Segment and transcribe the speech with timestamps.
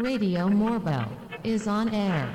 [0.00, 1.08] Radio Morbo
[1.42, 2.28] is on air.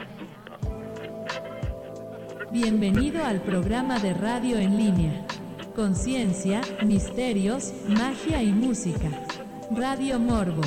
[2.52, 5.26] Bienvenido al programa de radio en línea.
[5.74, 9.08] Conciencia, misterios, magia y música.
[9.72, 10.62] Radio Morbo.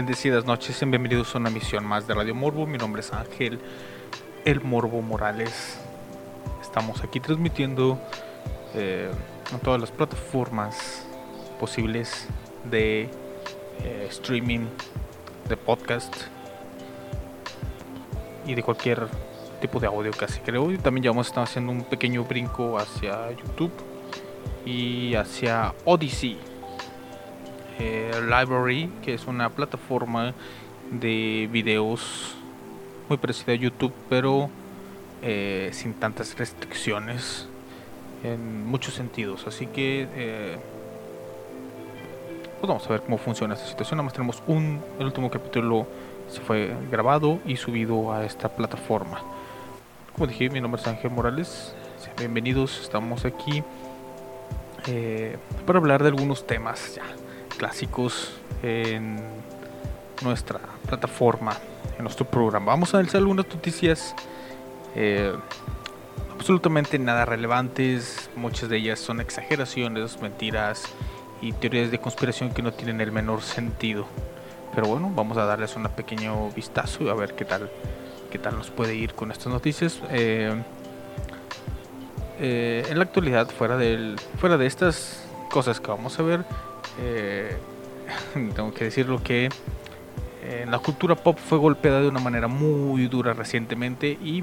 [0.00, 2.66] Bendecidas noches bienvenidos a una misión más de Radio Morbo.
[2.66, 3.60] Mi nombre es Ángel,
[4.46, 5.78] el Morbo Morales.
[6.62, 8.00] Estamos aquí transmitiendo
[8.74, 9.10] eh,
[9.52, 11.06] en todas las plataformas
[11.60, 12.28] posibles
[12.64, 13.10] de
[13.82, 14.68] eh, streaming,
[15.50, 16.16] de podcast
[18.46, 19.06] y de cualquier
[19.60, 20.72] tipo de audio casi creo.
[20.72, 23.72] Y también ya vamos a haciendo un pequeño brinco hacia YouTube
[24.64, 26.49] y hacia Odyssey.
[27.80, 30.34] Eh, Library, que es una plataforma
[30.90, 32.34] de videos
[33.08, 34.50] muy parecida a YouTube, pero
[35.22, 37.48] eh, sin tantas restricciones
[38.22, 39.46] en muchos sentidos.
[39.46, 40.58] Así que eh,
[42.60, 43.96] pues vamos a ver cómo funciona esta situación.
[43.96, 45.86] Nada más tenemos un, el último capítulo
[46.28, 49.22] se fue grabado y subido a esta plataforma.
[50.12, 51.74] Como dije, mi nombre es Ángel Morales.
[52.18, 53.62] bienvenidos, estamos aquí
[55.66, 57.04] para hablar de algunos temas ya
[57.60, 59.18] clásicos en
[60.22, 61.54] nuestra plataforma,
[61.98, 62.72] en nuestro programa.
[62.72, 64.14] Vamos a ver algunas noticias
[64.96, 65.34] eh,
[66.32, 68.30] absolutamente nada relevantes.
[68.34, 70.84] Muchas de ellas son exageraciones, mentiras
[71.42, 74.06] y teorías de conspiración que no tienen el menor sentido.
[74.74, 77.70] Pero bueno, vamos a darles un pequeño vistazo y a ver qué tal,
[78.30, 80.00] qué tal nos puede ir con estas noticias.
[80.08, 80.62] Eh,
[82.40, 86.46] eh, en la actualidad, fuera, del, fuera de estas cosas que vamos a ver,
[86.98, 87.56] eh,
[88.54, 89.48] tengo que decirlo que
[90.42, 94.42] eh, la cultura pop fue golpeada de una manera muy dura recientemente y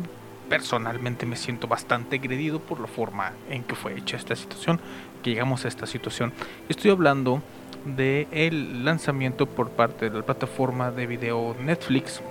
[0.50, 4.80] personalmente me siento bastante agredido por la forma en que fue hecha esta situación,
[5.24, 6.32] que llegamos a esta situación.
[6.70, 7.42] Estoy hablando
[7.86, 8.28] de
[8.84, 12.22] lanzamiento por parte de la plataforma de video Netflix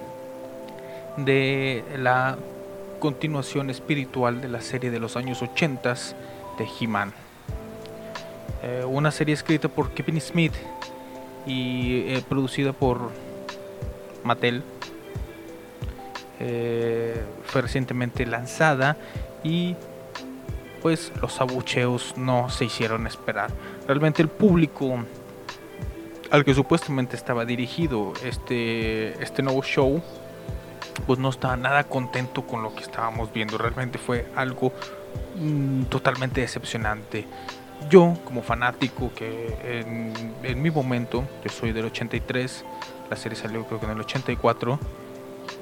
[1.17, 2.37] de la
[2.99, 5.95] continuación espiritual de la serie de los años 80
[6.59, 7.26] de He-Man.
[8.67, 10.55] Eh, una serie escrita por Kevin Smith
[11.47, 13.13] y eh, producida por
[14.25, 14.65] Mattel.
[16.41, 18.97] Eh, fue recientemente lanzada
[19.45, 19.77] y
[20.83, 23.53] pues los abucheos no se hicieron esperar.
[23.87, 24.99] Realmente el público
[26.33, 30.03] al que supuestamente estaba dirigido este, este nuevo show
[31.07, 33.59] pues no estaba nada contento con lo que estábamos viendo.
[33.59, 34.73] Realmente fue algo
[35.37, 37.27] mm, totalmente decepcionante
[37.91, 39.57] yo como fanático que
[40.43, 42.65] en, mi momento, yo soy del 83,
[43.11, 44.79] la serie salió creo que en el 84,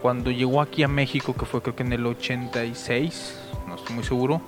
[0.00, 4.04] cuando llegó aquí a México, que fue creo que en el 86, no estoy muy
[4.04, 4.40] seguro,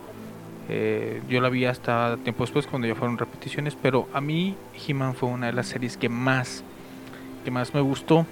[0.69, 4.56] eh, yo la vi hasta tiempo después cuando ya fueron repeticiones, pero a mí
[4.87, 6.65] He-Man fue una de las series que más,
[7.44, 8.27] que más me gustó.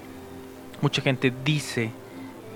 [0.80, 1.90] Mucha gente dice,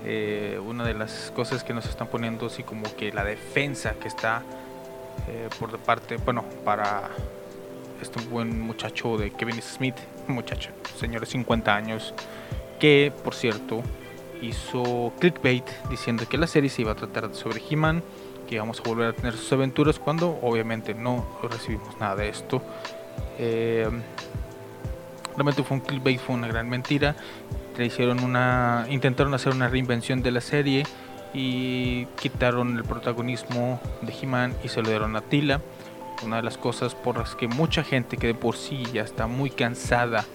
[0.05, 4.07] eh, una de las cosas que nos están poniendo así como que la defensa que
[4.07, 4.43] está
[5.27, 7.09] eh, por parte, bueno, para
[8.01, 9.95] este buen muchacho de Kevin Smith,
[10.27, 12.13] muchacho, señor de 50 años,
[12.79, 13.81] que por cierto
[14.41, 18.01] hizo clickbait diciendo que la serie se iba a tratar sobre He-Man,
[18.47, 22.61] que íbamos a volver a tener sus aventuras cuando obviamente no recibimos nada de esto.
[23.37, 23.89] Eh,
[25.35, 27.15] realmente fue un clickbait, fue una gran mentira.
[27.77, 30.83] Le hicieron una, intentaron hacer una reinvención de la serie
[31.33, 35.61] y quitaron el protagonismo de He-Man y se lo dieron a Tila.
[36.23, 39.27] Una de las cosas por las que mucha gente que de por sí ya está
[39.27, 40.25] muy cansada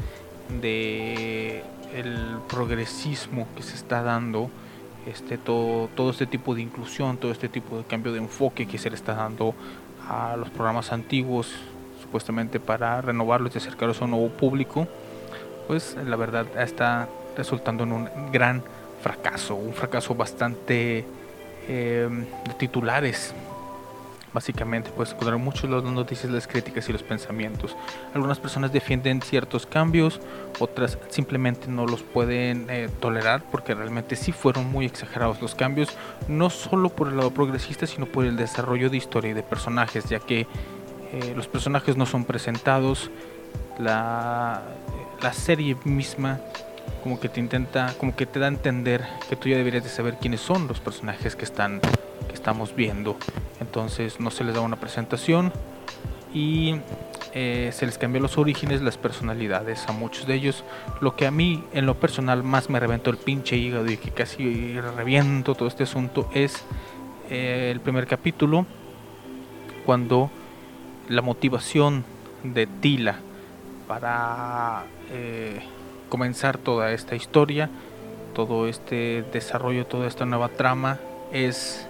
[0.60, 1.62] de
[1.94, 4.50] el progresismo que se está dando,
[5.06, 8.78] este todo, todo este tipo de inclusión, todo este tipo de cambio de enfoque que
[8.78, 9.54] se le está dando
[10.08, 11.52] a los programas antiguos,
[12.02, 14.88] supuestamente para renovarlos y acercarlos a un nuevo público,
[15.66, 18.62] pues la verdad está resultando en un gran
[19.04, 21.04] fracaso, un fracaso bastante
[21.68, 22.08] eh,
[22.48, 23.34] de titulares.
[24.32, 27.76] Básicamente puedes encontrar muchos las noticias, las críticas y los pensamientos.
[28.14, 30.20] Algunas personas defienden ciertos cambios,
[30.58, 35.90] otras simplemente no los pueden eh, tolerar porque realmente sí fueron muy exagerados los cambios,
[36.26, 40.08] no solo por el lado progresista, sino por el desarrollo de historia y de personajes,
[40.08, 40.40] ya que
[41.12, 43.10] eh, los personajes no son presentados,
[43.78, 44.62] la,
[45.22, 46.40] la serie misma
[47.04, 49.90] como que te intenta, como que te da a entender que tú ya deberías de
[49.90, 51.82] saber quiénes son los personajes que están,
[52.26, 53.18] que estamos viendo.
[53.60, 55.52] Entonces no se les da una presentación
[56.32, 56.76] y
[57.34, 60.64] eh, se les cambió los orígenes, las personalidades a muchos de ellos.
[61.02, 64.10] Lo que a mí en lo personal más me reventó el pinche hígado y que
[64.10, 66.64] casi reviento todo este asunto es
[67.28, 68.64] eh, el primer capítulo
[69.84, 70.30] cuando
[71.10, 72.02] la motivación
[72.42, 73.16] de Tila
[73.86, 75.60] para eh,
[76.14, 77.68] comenzar toda esta historia,
[78.36, 81.00] todo este desarrollo, toda esta nueva trama
[81.32, 81.88] es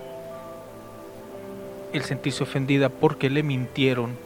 [1.93, 4.17] el sentirse ofendida porque le mintieron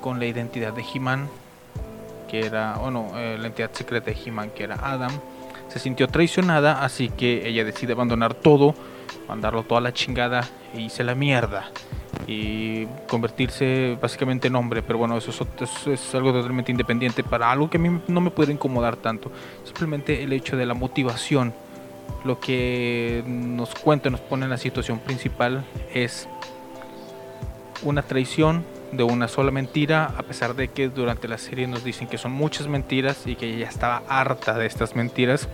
[0.00, 1.28] con la identidad de He-Man,
[2.28, 5.12] que era, bueno, eh, la identidad secreta de He-Man, que era Adam.
[5.68, 8.74] Se sintió traicionada, así que ella decide abandonar todo,
[9.28, 10.42] mandarlo toda la chingada
[10.74, 11.70] e hice la mierda
[12.26, 15.30] y convertirse básicamente en hombre, pero bueno, eso
[15.90, 19.30] es, algo totalmente independiente para algo que a mí no me puede incomodar tanto.
[19.64, 21.52] Simplemente el hecho de la motivación,
[22.24, 25.64] lo que nos cuenta, nos pone en la situación principal
[25.94, 26.28] es
[27.82, 32.08] una traición de una sola mentira, a pesar de que durante la serie nos dicen
[32.08, 35.48] que son muchas mentiras y que ella estaba harta de estas mentiras,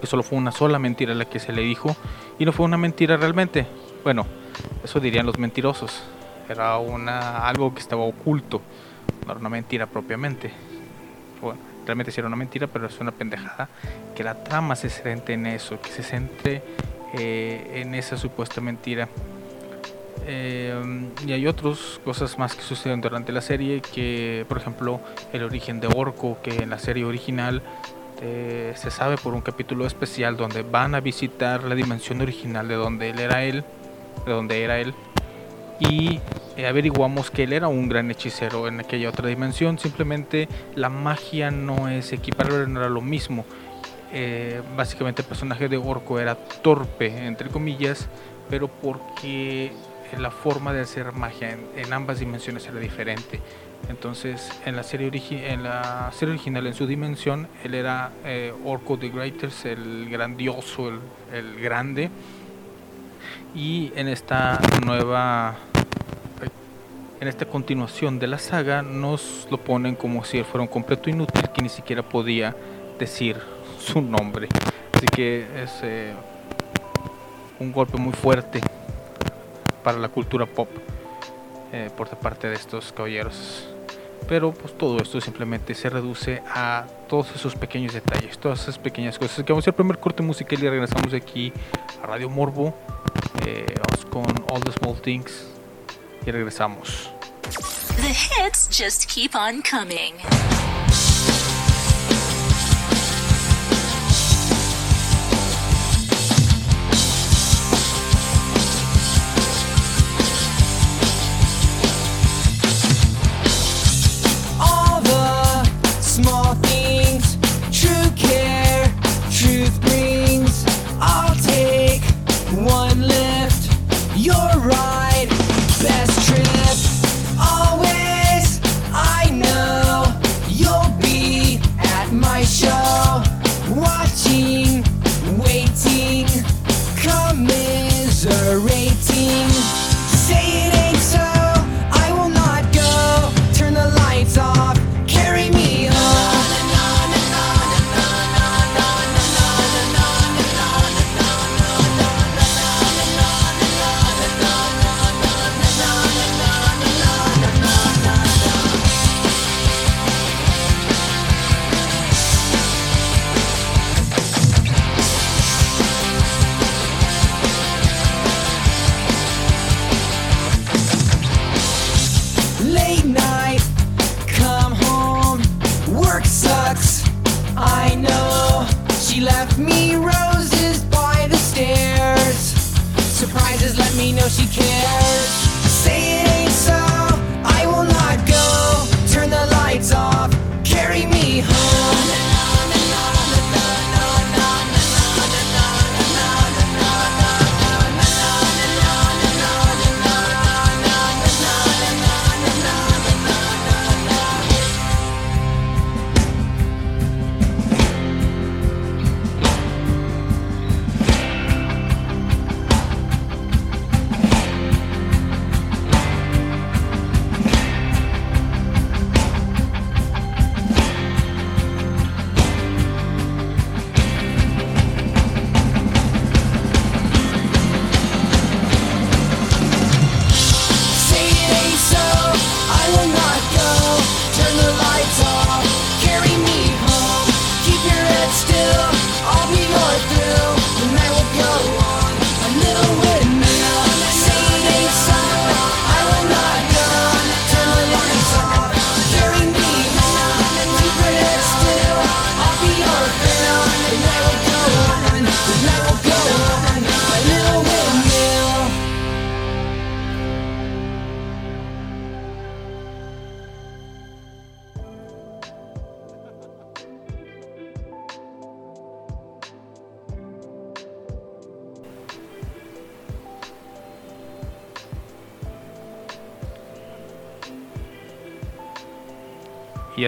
[0.00, 1.96] que solo fue una sola mentira la que se le dijo
[2.38, 3.66] y no fue una mentira realmente.
[4.04, 4.26] Bueno,
[4.84, 6.02] eso dirían los mentirosos.
[6.48, 8.60] Era una, algo que estaba oculto,
[9.24, 10.52] no era una mentira propiamente.
[11.40, 13.68] Bueno, realmente sí era una mentira, pero es una pendejada.
[14.14, 16.62] Que la trama se centre en eso, que se centre
[17.14, 19.08] eh, en esa supuesta mentira.
[20.28, 20.74] Eh,
[21.24, 25.00] y hay otras cosas más que suceden durante la serie, que por ejemplo
[25.32, 27.62] el origen de Orco, que en la serie original
[28.20, 32.74] eh, se sabe por un capítulo especial donde van a visitar la dimensión original de
[32.74, 33.62] donde él era él
[34.24, 34.94] de donde era él.
[35.78, 36.20] Y
[36.56, 39.78] eh, averiguamos que él era un gran hechicero en aquella otra dimensión.
[39.78, 43.44] Simplemente la magia no es equiparable, no era lo mismo.
[44.12, 48.08] Eh, básicamente el personaje de Orco era torpe, entre comillas,
[48.48, 49.72] pero porque
[50.16, 53.40] la forma de hacer magia en, ambas dimensiones era diferente.
[53.90, 55.10] Entonces, en la serie,
[55.52, 60.88] en la serie original, en su dimensión, él era eh, Orco the Greatest, el grandioso,
[60.88, 61.00] el,
[61.32, 62.10] el grande
[63.56, 65.56] y en esta nueva
[67.18, 71.08] en esta continuación de la saga nos lo ponen como si él fuera un completo
[71.08, 72.54] inútil que ni siquiera podía
[72.98, 73.38] decir
[73.80, 74.48] su nombre.
[74.92, 76.12] Así que es eh,
[77.58, 78.60] un golpe muy fuerte
[79.82, 80.68] para la cultura pop
[81.72, 83.75] eh, por parte de estos caballeros
[84.28, 89.18] pero pues todo esto simplemente se reduce a todos esos pequeños detalles, todas esas pequeñas
[89.18, 89.44] cosas.
[89.44, 91.52] Que vamos a hacer el primer corte musical y regresamos aquí
[92.02, 92.74] a Radio Morbo.
[93.46, 95.46] Eh, vamos con All the Small Things
[96.24, 97.10] y regresamos.
[97.96, 100.14] The hits just keep on coming.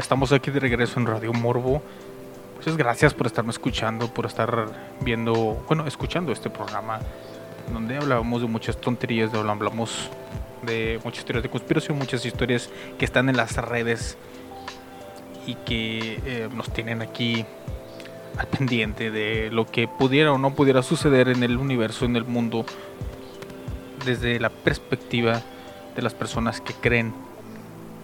[0.09, 1.83] Estamos aquí de regreso en Radio Morbo.
[2.57, 6.99] Muchas gracias por estarme escuchando, por estar viendo, bueno, escuchando este programa
[7.71, 10.09] donde hablábamos de muchas tonterías, de hablamos
[10.63, 14.17] de muchas historias de conspiración, muchas historias que están en las redes
[15.47, 17.45] y que eh, nos tienen aquí
[18.39, 22.25] al pendiente de lo que pudiera o no pudiera suceder en el universo, en el
[22.25, 22.65] mundo,
[24.07, 25.43] desde la perspectiva
[25.95, 27.13] de las personas que creen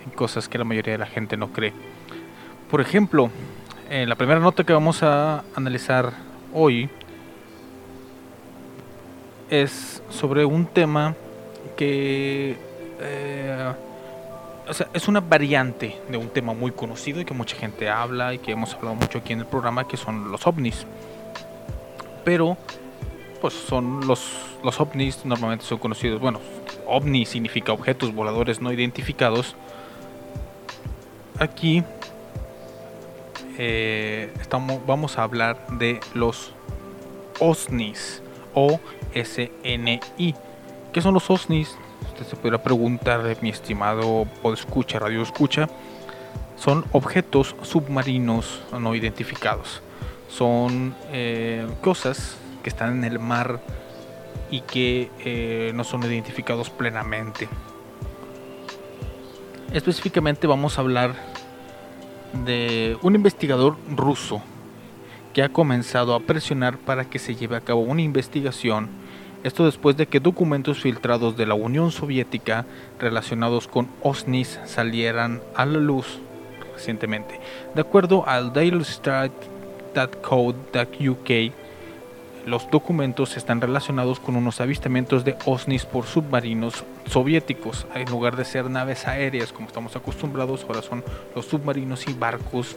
[0.04, 1.93] en cosas que la mayoría de la gente no cree.
[2.74, 3.30] Por ejemplo,
[3.88, 6.12] en la primera nota que vamos a analizar
[6.52, 6.90] hoy
[9.48, 11.14] es sobre un tema
[11.76, 12.56] que
[12.98, 13.72] eh,
[14.66, 18.34] o sea, es una variante de un tema muy conocido y que mucha gente habla
[18.34, 20.84] y que hemos hablado mucho aquí en el programa, que son los ovnis.
[22.24, 22.56] Pero,
[23.40, 24.32] pues son los,
[24.64, 26.40] los ovnis normalmente son conocidos, bueno,
[26.88, 29.54] ovni significa objetos voladores no identificados.
[31.38, 31.84] Aquí
[33.58, 36.52] eh, estamos, vamos a hablar de los
[37.40, 38.22] OSNIs
[38.54, 38.80] o
[39.14, 40.34] SNI.
[40.92, 41.76] ¿Qué son los OSNIs?
[42.08, 45.68] Usted se podrá preguntar, mi estimado escucha, radio escucha.
[46.56, 49.82] Son objetos submarinos no identificados.
[50.28, 53.60] Son eh, cosas que están en el mar
[54.50, 57.48] y que eh, no son identificados plenamente.
[59.72, 61.33] Específicamente vamos a hablar
[62.44, 64.42] de un investigador ruso
[65.32, 68.88] que ha comenzado a presionar para que se lleve a cabo una investigación.
[69.42, 72.64] Esto después de que documentos filtrados de la Unión Soviética
[72.98, 76.18] relacionados con OSNIs salieran a la luz
[76.72, 77.40] recientemente.
[77.74, 81.52] De acuerdo al dailystar.co.uk,
[82.46, 87.86] los documentos están relacionados con unos avistamientos de OSNIs por submarinos soviéticos.
[87.94, 92.76] En lugar de ser naves aéreas como estamos acostumbrados, ahora son los submarinos y barcos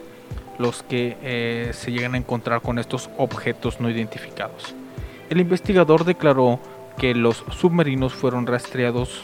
[0.58, 4.74] los que eh, se llegan a encontrar con estos objetos no identificados.
[5.30, 6.58] El investigador declaró
[6.98, 9.22] que los submarinos fueron rastreados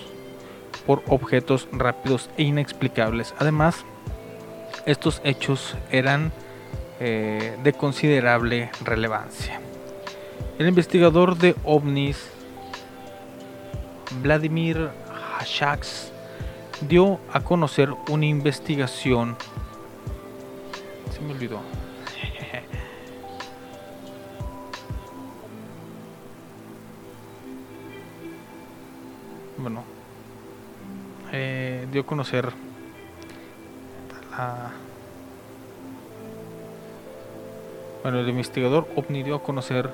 [0.86, 3.34] por objetos rápidos e inexplicables.
[3.38, 3.84] Además,
[4.86, 6.32] estos hechos eran
[7.00, 9.60] eh, de considerable relevancia.
[10.58, 12.30] El investigador de ovnis
[14.22, 14.90] Vladimir
[15.38, 16.12] Hashaks
[16.80, 19.36] dio a conocer una investigación
[21.10, 21.60] se me olvidó.
[29.58, 29.84] bueno,
[31.32, 32.52] eh, dio a conocer
[38.02, 39.88] Bueno, el investigador OVNI dio a conocer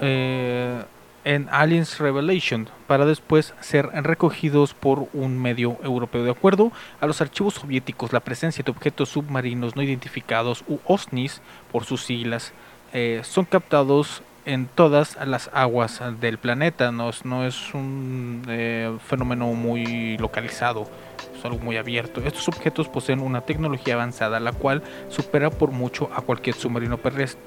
[0.00, 0.82] eh,
[1.24, 6.22] en Aliens Revelation para después ser recogidos por un medio europeo.
[6.22, 11.42] De acuerdo a los archivos soviéticos, la presencia de objetos submarinos no identificados u OSNIs
[11.72, 12.52] por sus siglas
[12.92, 16.92] eh, son captados en todas las aguas del planeta.
[16.92, 20.88] No, no es un eh, fenómeno muy localizado,
[21.36, 22.22] es algo muy abierto.
[22.24, 26.98] Estos objetos poseen una tecnología avanzada, la cual supera por mucho a cualquier submarino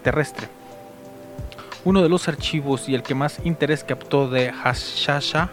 [0.04, 0.50] terrestre.
[1.86, 5.50] Uno de los archivos y el que más interés captó de Hashasha,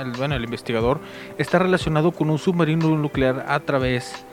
[0.00, 0.98] el, bueno, el investigador,
[1.36, 4.24] está relacionado con un submarino nuclear a través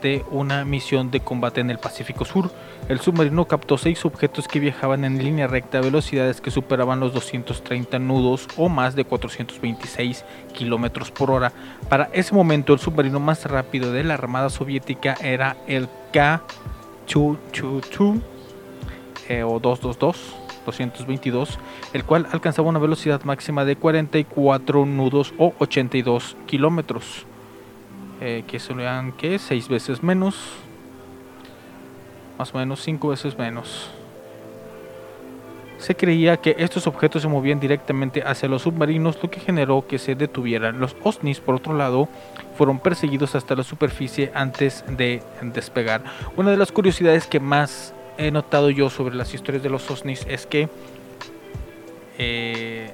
[0.00, 2.52] de una misión de combate en el Pacífico Sur.
[2.88, 7.12] El submarino captó seis objetos que viajaban en línea recta a velocidades que superaban los
[7.12, 11.52] 230 nudos o más de 426 kilómetros por hora.
[11.88, 18.20] Para ese momento, el submarino más rápido de la Armada Soviética era el K-222
[19.30, 20.34] eh, o 222,
[20.66, 21.58] 222,
[21.92, 27.26] el cual alcanzaba una velocidad máxima de 44 nudos o 82 kilómetros,
[28.20, 30.34] eh, que serían que 6 veces menos,
[32.38, 33.92] más o menos 5 veces menos.
[35.78, 40.00] Se creía que estos objetos se movían directamente hacia los submarinos, lo que generó que
[40.00, 40.80] se detuvieran.
[40.80, 42.08] Los OSNIs, por otro lado,
[42.58, 46.02] fueron perseguidos hasta la superficie antes de despegar.
[46.36, 50.26] Una de las curiosidades que más he notado yo sobre las historias de los OSNIs
[50.28, 50.68] es que
[52.18, 52.90] eh,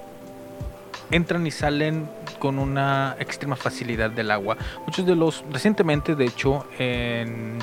[1.10, 2.08] entran y salen
[2.38, 4.56] con una extrema facilidad del agua.
[4.86, 7.58] Muchos de los, recientemente de hecho, en,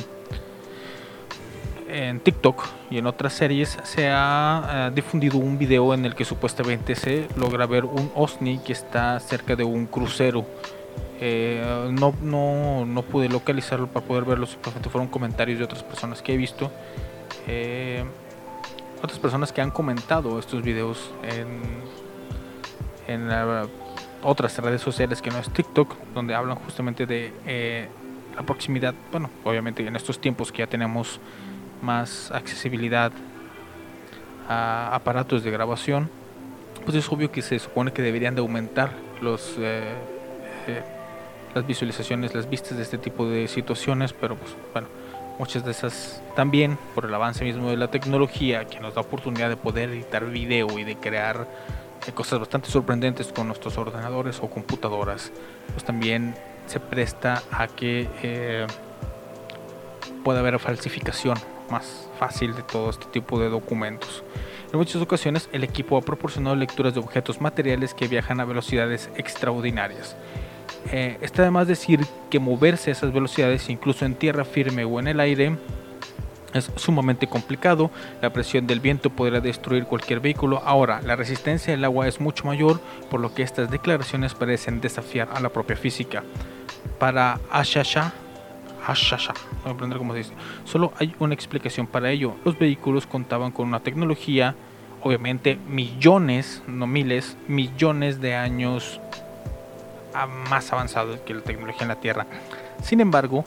[1.87, 6.25] en TikTok y en otras series se ha eh, difundido un video en el que
[6.25, 10.45] supuestamente se logra ver un OSNI que está cerca de un crucero.
[11.19, 16.21] Eh, no, no, no pude localizarlo para poder verlo, simplemente fueron comentarios de otras personas
[16.21, 16.69] que he visto
[17.47, 18.03] eh,
[19.01, 21.61] otras personas que han comentado estos videos en,
[23.07, 23.29] en
[24.23, 27.87] otras redes sociales que no es TikTok, donde hablan justamente de eh,
[28.35, 31.19] la proximidad, bueno, obviamente en estos tiempos que ya tenemos
[31.81, 33.11] más accesibilidad
[34.47, 36.09] a aparatos de grabación,
[36.85, 39.93] pues es obvio que se supone que deberían de aumentar los eh,
[41.53, 44.87] las visualizaciones, las vistas de este tipo de situaciones, pero pues bueno,
[45.39, 49.49] muchas de esas también por el avance mismo de la tecnología que nos da oportunidad
[49.49, 51.47] de poder editar video y de crear
[52.07, 55.31] eh, cosas bastante sorprendentes con nuestros ordenadores o computadoras,
[55.71, 56.35] pues también
[56.67, 58.67] se presta a que eh,
[60.23, 61.37] pueda haber falsificación
[61.69, 64.23] más fácil de todo este tipo de documentos.
[64.71, 69.09] En muchas ocasiones el equipo ha proporcionado lecturas de objetos materiales que viajan a velocidades
[69.15, 70.15] extraordinarias.
[70.91, 75.07] Eh, está además decir que moverse a esas velocidades, incluso en tierra firme o en
[75.07, 75.57] el aire,
[76.53, 77.89] es sumamente complicado.
[78.21, 80.61] La presión del viento podría destruir cualquier vehículo.
[80.63, 85.29] Ahora, la resistencia del agua es mucho mayor, por lo que estas declaraciones parecen desafiar
[85.33, 86.23] a la propia física.
[86.99, 88.13] Para Ashasha,
[88.85, 90.33] Ashasha, voy a aprender cómo se dice.
[90.65, 92.35] Solo hay una explicación para ello.
[92.45, 94.55] Los vehículos contaban con una tecnología,
[95.01, 98.99] obviamente millones, no miles, millones de años
[100.27, 102.25] más avanzado que la tecnología en la Tierra.
[102.81, 103.45] Sin embargo,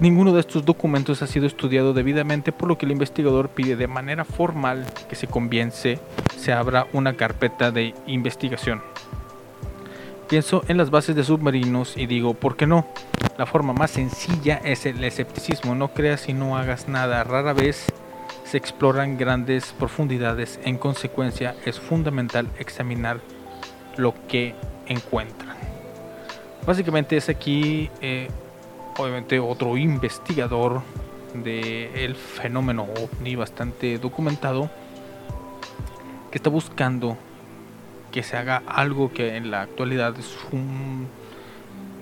[0.00, 3.86] ninguno de estos documentos ha sido estudiado debidamente, por lo que el investigador pide de
[3.86, 5.98] manera formal que se convience,
[6.36, 8.82] se abra una carpeta de investigación.
[10.28, 12.86] Pienso en las bases de submarinos y digo, ¿por qué no?
[13.36, 17.86] La forma más sencilla es el escepticismo, no creas y no hagas nada, rara vez
[18.44, 23.20] se exploran grandes profundidades, en consecuencia es fundamental examinar
[23.96, 24.54] lo que
[24.90, 25.56] encuentran.
[26.66, 28.28] Básicamente es aquí, eh,
[28.98, 30.82] obviamente, otro investigador
[31.32, 34.68] del fenómeno ovni bastante documentado
[36.30, 37.16] que está buscando
[38.10, 41.08] que se haga algo que en la actualidad es un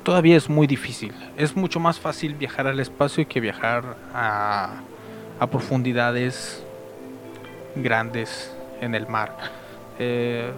[0.03, 1.13] todavía es muy difícil.
[1.37, 4.81] Es mucho más fácil viajar al espacio que viajar a
[5.51, 6.65] profundidades
[7.77, 9.68] grandes en el mar.
[10.01, 10.53] Eh,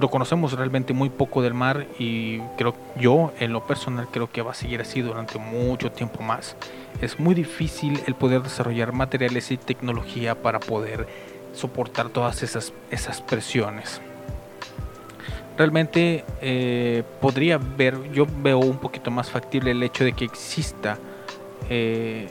[0.00, 4.40] lo conocemos realmente muy poco del mar y creo yo en lo personal creo que
[4.40, 6.56] va a seguir así durante mucho tiempo más.
[7.00, 11.08] Es muy difícil el poder desarrollar materiales y tecnología para poder
[11.52, 14.00] soportar todas esas, esas presiones.
[15.56, 20.98] Realmente eh, podría ver, yo veo un poquito más factible el hecho de que exista
[21.68, 22.28] eh,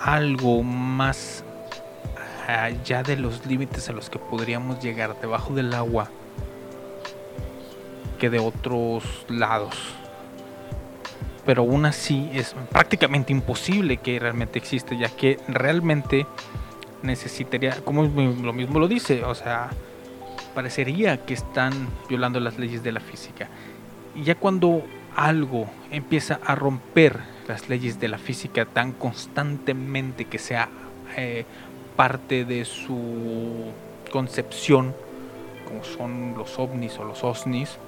[0.00, 1.43] algo más
[2.46, 6.10] allá de los límites a los que podríamos llegar debajo del agua
[8.18, 9.74] que de otros lados.
[11.44, 16.26] Pero aún así es prácticamente imposible que realmente existe, ya que realmente
[17.02, 19.70] necesitaría, como lo mismo lo dice, o sea,
[20.54, 21.72] parecería que están
[22.08, 23.48] violando las leyes de la física.
[24.14, 30.38] Y ya cuando algo empieza a romper las leyes de la física tan constantemente que
[30.38, 30.68] sea
[31.16, 31.44] eh,
[31.96, 33.72] parte de su
[34.10, 34.94] concepción,
[35.66, 37.78] como son los ovnis o los osnis,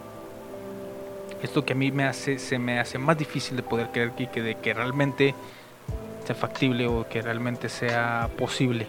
[1.42, 4.42] esto que a mí me hace, se me hace más difícil de poder creer que,
[4.42, 5.35] de que realmente
[6.25, 8.87] sea factible o que realmente sea posible.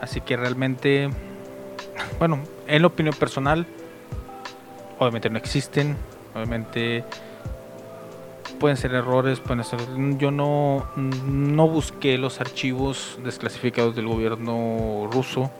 [0.00, 1.10] Así que realmente,
[2.18, 3.66] bueno, en la opinión personal,
[4.98, 5.96] obviamente no existen,
[6.34, 7.04] obviamente
[8.58, 9.80] pueden ser errores, pueden ser...
[10.18, 15.50] Yo no, no busqué los archivos desclasificados del gobierno ruso,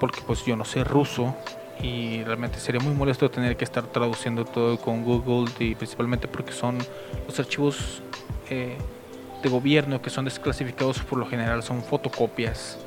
[0.00, 1.34] porque pues yo no sé ruso
[1.82, 6.52] y realmente sería muy molesto tener que estar traduciendo todo con Google y principalmente porque
[6.52, 6.78] son
[7.26, 8.02] los archivos
[8.48, 8.76] eh,
[9.42, 12.78] de gobierno que son desclasificados por lo general son fotocopias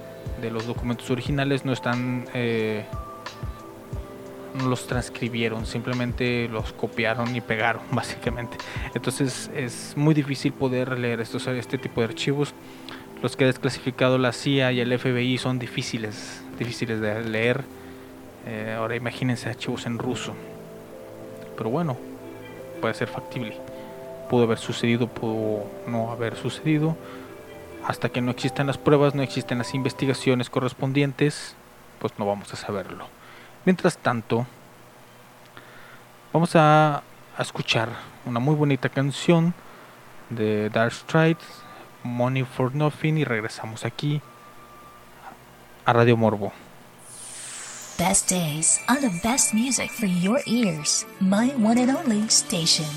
[0.42, 2.26] de los documentos originales, no están...
[2.34, 2.86] Eh,
[4.54, 8.58] no los transcribieron, simplemente los copiaron y pegaron, básicamente.
[8.94, 12.54] Entonces es muy difícil poder leer estos, este tipo de archivos.
[13.22, 17.64] Los que ha desclasificado la CIA y el FBI son difíciles, difíciles de leer.
[18.46, 20.34] Eh, ahora imagínense archivos en ruso.
[21.58, 21.98] Pero bueno,
[22.80, 23.58] puede ser factible.
[24.30, 26.96] Pudo haber sucedido, pudo no haber sucedido.
[27.86, 31.56] Hasta que no existan las pruebas, no existen las investigaciones correspondientes,
[32.00, 33.17] pues no vamos a saberlo.
[33.68, 34.48] Mientras tanto,
[36.32, 37.04] vamos a,
[37.38, 37.90] escuchar
[38.26, 39.54] una muy bonita canción
[40.30, 41.36] de Dark Stride,
[42.02, 44.22] Money for Nothing, y regresamos aquí
[45.84, 46.54] a Radio Morbo.
[48.00, 51.06] Best days on the best music for your ears.
[51.20, 52.88] My one and only station.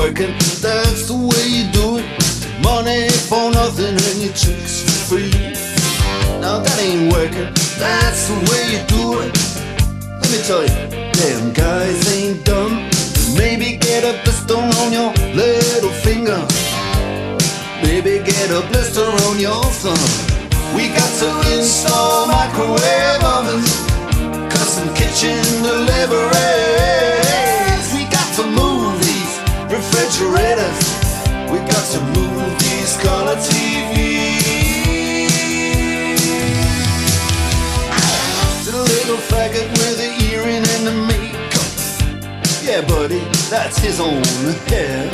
[0.00, 0.32] Working,
[0.64, 2.08] that's the way you do it.
[2.64, 5.30] Money for nothing and your chicks for free.
[6.40, 9.32] Now that ain't working, that's the way you do it.
[10.20, 10.76] Let me tell you,
[11.12, 12.88] damn guys ain't dumb.
[13.36, 16.40] Maybe get a blister on your little finger.
[17.84, 20.08] Maybe get a blister on your thumb.
[20.74, 23.72] We got to install microwave ovens,
[24.48, 27.29] custom kitchen deliveries.
[30.10, 30.78] Refrigerators.
[31.50, 34.40] We got to move these color TVs.
[38.64, 41.70] The little faggot with the earring and the makeup.
[42.62, 44.22] Yeah, buddy, that's his own
[44.68, 45.08] hair.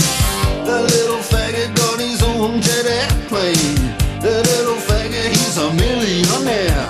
[0.64, 3.94] The little faggot got his own jet airplane.
[4.20, 6.88] The little faggot, he's a millionaire.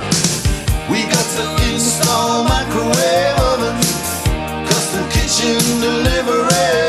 [0.90, 3.90] We got to install microwave ovens,
[4.69, 6.86] custom kitchen deliveries.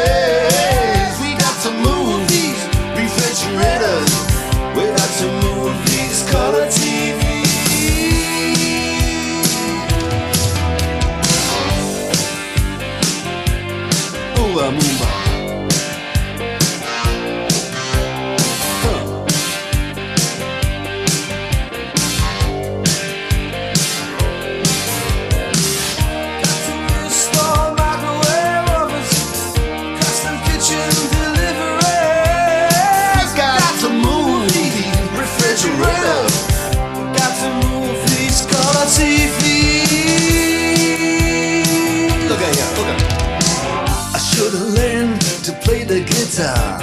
[46.37, 46.77] Guitar.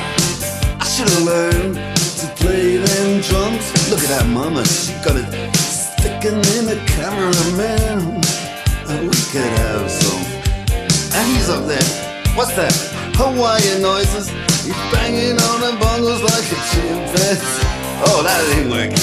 [0.81, 3.71] I should have learned to play them drums.
[3.91, 8.19] Look at that mama, she got it sticking in the cameraman.
[8.91, 10.25] And we could have some.
[11.15, 11.89] And he's up there.
[12.35, 12.75] What's that?
[13.15, 14.29] Hawaiian noises.
[14.67, 17.63] He's banging on the bongos like a chimpanzee.
[18.11, 18.99] Oh, that ain't working.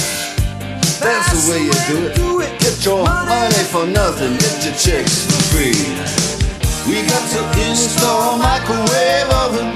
[1.00, 2.16] That's the way you do it.
[2.16, 2.60] Do it.
[2.60, 4.36] Get your money for nothing.
[4.36, 6.22] Get your chicks for free.
[6.90, 9.72] We got to install microwave oven,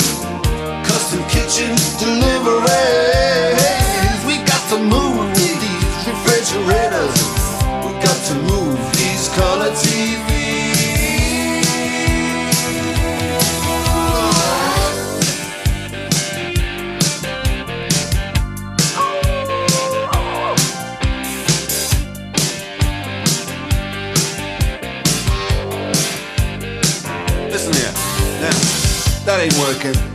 [1.45, 2.65] kitchen deliveries.
[4.25, 7.17] We got to move these refrigerators.
[7.85, 10.23] We got to move these color TVs.
[27.51, 27.93] Listen here.
[28.41, 28.57] Now,
[29.25, 30.14] that ain't working.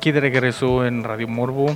[0.00, 1.66] Aquí de regreso en Radio Morbo.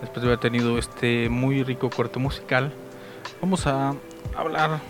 [0.00, 2.72] Después de haber tenido este muy rico corte musical,
[3.42, 3.94] vamos a
[4.34, 4.80] hablar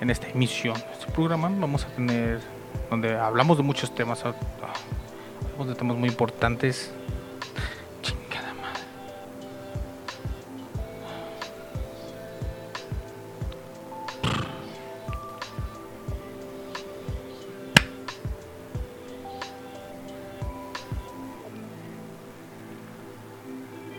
[0.00, 1.50] en esta emisión, este programa.
[1.58, 2.40] Vamos a tener
[2.88, 4.24] donde hablamos de muchos temas.
[4.24, 4.36] ah,
[5.42, 6.94] Hablamos de temas muy importantes.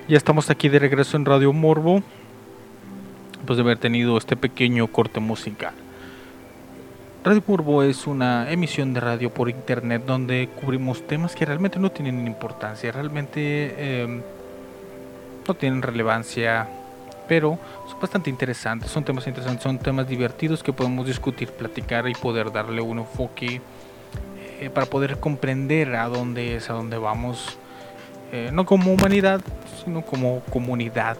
[0.07, 2.03] Ya estamos aquí de regreso en Radio Morbo.
[3.37, 5.73] Después de haber tenido este pequeño corte musical.
[7.23, 11.89] Radio Morbo es una emisión de radio por internet donde cubrimos temas que realmente no
[11.89, 14.21] tienen importancia, realmente eh,
[15.47, 16.67] no tienen relevancia,
[17.27, 17.57] pero
[17.89, 22.51] son bastante interesantes, son temas interesantes, son temas divertidos que podemos discutir, platicar y poder
[22.51, 23.59] darle un enfoque
[24.59, 27.57] eh, para poder comprender a dónde es, a dónde vamos,
[28.31, 29.41] eh, no como humanidad,
[29.83, 31.17] sino como comunidad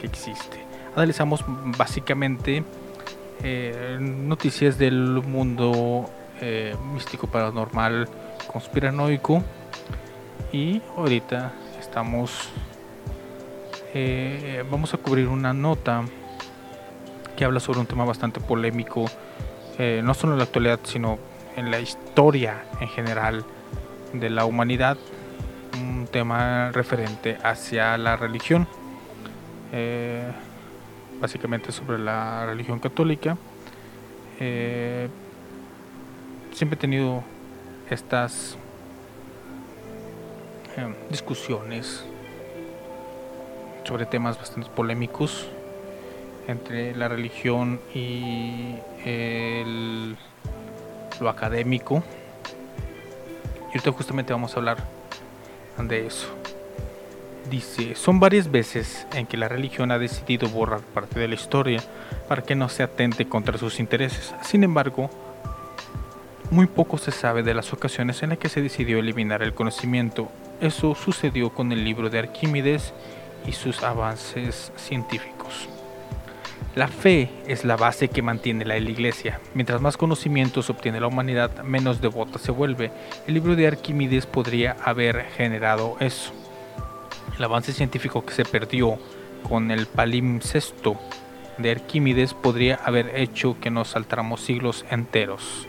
[0.00, 0.64] que existe.
[0.94, 1.44] Analizamos
[1.76, 2.64] básicamente
[3.42, 8.08] eh, noticias del mundo eh, místico, paranormal,
[8.46, 9.42] conspiranoico
[10.52, 12.50] y ahorita estamos
[14.72, 16.02] vamos a cubrir una nota
[17.36, 19.04] que habla sobre un tema bastante polémico,
[19.78, 21.20] no solo en la actualidad, sino
[21.56, 23.44] en la historia en general
[24.12, 24.96] de la humanidad,
[26.14, 28.68] tema referente hacia la religión,
[29.72, 30.30] eh,
[31.20, 33.36] básicamente sobre la religión católica.
[34.38, 35.08] Eh,
[36.52, 37.24] siempre he tenido
[37.90, 38.56] estas
[40.76, 42.04] eh, discusiones
[43.82, 45.48] sobre temas bastante polémicos
[46.46, 48.76] entre la religión y
[51.20, 52.04] lo académico.
[53.64, 54.93] Y ahorita justamente vamos a hablar
[55.78, 56.28] de eso.
[57.50, 61.82] Dice, son varias veces en que la religión ha decidido borrar parte de la historia
[62.26, 64.34] para que no se atente contra sus intereses.
[64.42, 65.10] Sin embargo,
[66.50, 70.28] muy poco se sabe de las ocasiones en las que se decidió eliminar el conocimiento.
[70.60, 72.94] Eso sucedió con el libro de Arquímedes
[73.46, 75.68] y sus avances científicos.
[76.74, 79.40] La fe es la base que mantiene la iglesia.
[79.54, 82.90] Mientras más conocimientos obtiene la humanidad, menos devota se vuelve.
[83.28, 86.32] El libro de Arquímedes podría haber generado eso.
[87.38, 88.98] El avance científico que se perdió
[89.48, 90.98] con el palimpsesto
[91.58, 95.68] de Arquímedes podría haber hecho que nos saltáramos siglos enteros.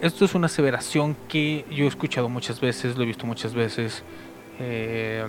[0.00, 4.02] Esto es una aseveración que yo he escuchado muchas veces, lo he visto muchas veces.
[4.58, 5.28] eh,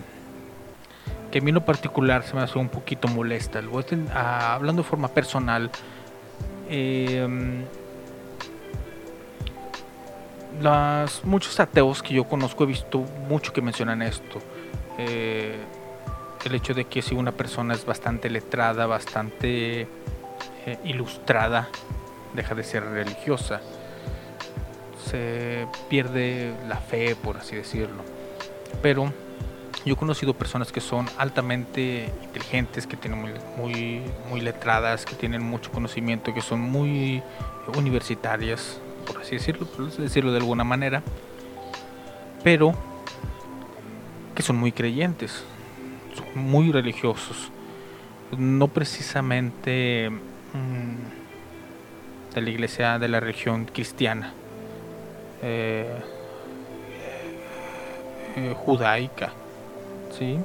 [1.33, 3.57] que a mí en lo particular se me hace un poquito molesta.
[3.57, 5.71] A ten- ah, hablando de forma personal,
[6.69, 7.27] eh,
[10.61, 14.37] las, muchos ateos que yo conozco he visto mucho que mencionan esto.
[14.99, 15.57] Eh,
[16.45, 19.87] el hecho de que si una persona es bastante letrada, bastante
[20.67, 21.67] eh, ilustrada,
[22.35, 23.59] deja de ser religiosa.
[25.09, 28.03] Se pierde la fe, por así decirlo.
[28.83, 29.11] Pero
[29.85, 33.19] yo he conocido personas que son altamente inteligentes, que tienen
[33.57, 37.21] muy, muy, letradas, que tienen mucho conocimiento, que son muy
[37.77, 41.03] universitarias, por así decirlo, por decirlo de alguna manera,
[42.43, 42.73] pero
[44.33, 45.43] que son muy creyentes,
[46.15, 47.51] son muy religiosos,
[48.37, 54.33] no precisamente mm, de la iglesia de la religión cristiana,
[55.41, 56.01] eh,
[58.37, 59.33] eh, judaica,
[60.17, 60.37] ¿sí?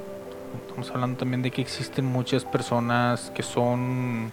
[0.67, 4.31] Estamos hablando también de que existen muchas personas que son,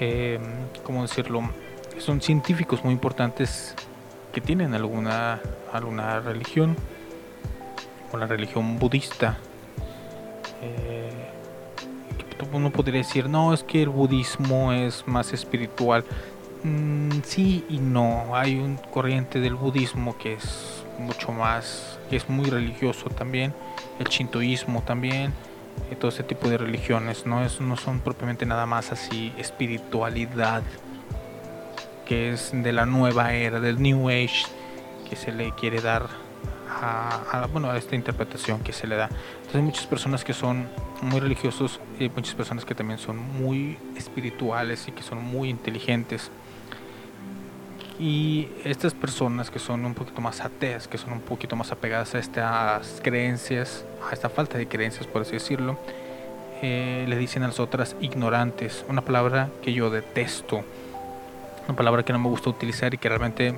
[0.00, 0.38] eh,
[0.84, 1.42] ¿cómo decirlo?
[1.98, 3.74] Son científicos muy importantes
[4.32, 5.40] que tienen alguna,
[5.72, 6.76] alguna religión,
[8.12, 9.38] o la religión budista.
[10.62, 11.10] eh,
[12.52, 16.04] uno podría decir, no, es que el budismo es más espiritual.
[16.64, 18.36] Mm, sí y no.
[18.36, 23.54] Hay un corriente del budismo que es mucho más, que es muy religioso también.
[24.02, 25.32] El shintoísmo también.
[25.90, 27.24] y todo ese tipo de religiones.
[27.26, 30.62] No, es, no son propiamente nada más así espiritualidad.
[32.06, 34.44] Que es de la nueva era, del New Age.
[35.08, 36.06] Que se le quiere dar
[36.68, 39.06] a, a- bueno, a esta interpretación que se le da.
[39.06, 40.68] Entonces hay muchas personas que son
[41.00, 46.30] muy religiosos y muchas personas que también son muy espirituales y que son muy inteligentes.
[48.02, 52.16] Y estas personas que son un poquito más ateas, que son un poquito más apegadas
[52.16, 55.78] a estas creencias, a esta falta de creencias, por así decirlo,
[56.62, 60.64] eh, le dicen a las otras ignorantes, una palabra que yo detesto,
[61.68, 63.54] una palabra que no me gusta utilizar y que realmente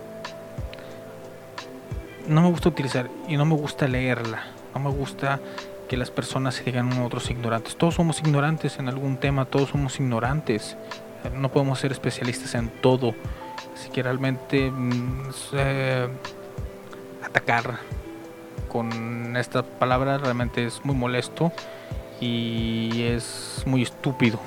[2.29, 5.41] no me gusta utilizar y no me gusta leerla, no me gusta
[5.89, 7.77] que las personas se digan a otros ignorantes.
[7.77, 10.77] Todos somos ignorantes en algún tema, todos somos ignorantes.
[11.35, 13.15] No podemos ser especialistas en todo.
[13.75, 15.31] Así que realmente mm,
[17.25, 17.79] atacar
[18.69, 21.53] con esta palabra realmente es muy molesto
[22.21, 24.39] y es muy estúpido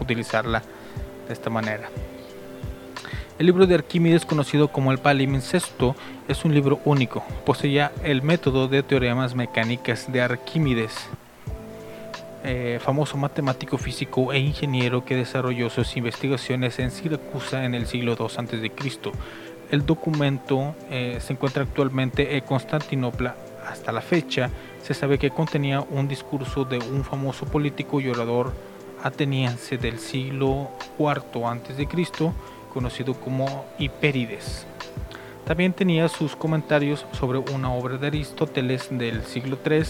[0.00, 0.62] utilizarla
[1.26, 1.88] de esta manera.
[3.38, 5.94] El libro de Arquímedes, conocido como el Palimpsesto,
[6.26, 7.22] es un libro único.
[7.44, 10.94] Poseía el método de teoremas mecánicas de Arquímedes,
[12.46, 18.16] eh, famoso matemático físico e ingeniero que desarrolló sus investigaciones en Siracusa en el siglo
[18.18, 18.72] II a.C.
[19.72, 23.34] El documento eh, se encuentra actualmente en Constantinopla.
[23.66, 24.48] Hasta la fecha
[24.80, 28.52] se sabe que contenía un discurso de un famoso político y orador
[29.02, 31.88] ateniense del siglo IV a.C.,
[32.72, 34.66] conocido como Hipérides.
[35.44, 39.82] También tenía sus comentarios sobre una obra de Aristóteles del siglo III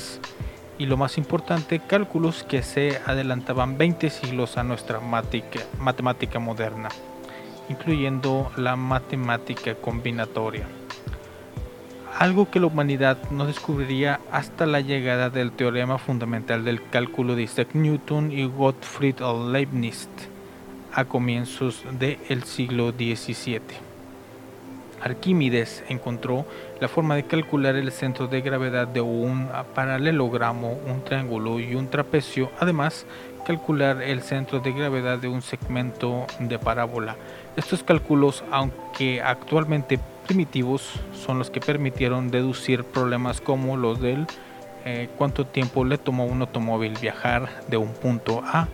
[0.79, 6.89] y lo más importante, cálculos que se adelantaban 20 siglos a nuestra mática- matemática moderna,
[7.69, 10.67] incluyendo la matemática combinatoria.
[12.19, 17.43] algo que la humanidad no descubriría hasta la llegada del teorema fundamental del cálculo de
[17.43, 19.17] Isaac Newton y Gottfried
[19.53, 20.09] Leibniz
[20.95, 23.61] a comienzos del siglo XVII.
[25.01, 26.47] Arquímedes encontró
[26.81, 31.89] la forma de calcular el centro de gravedad de un paralelogramo, un triángulo y un
[31.89, 33.07] trapecio, además
[33.47, 37.17] calcular el centro de gravedad de un segmento de parábola.
[37.57, 44.27] Estos cálculos, aunque actualmente primitivos, son los que permitieron deducir problemas como los del
[44.85, 48.69] eh, cuánto tiempo le tomó un automóvil viajar de un punto A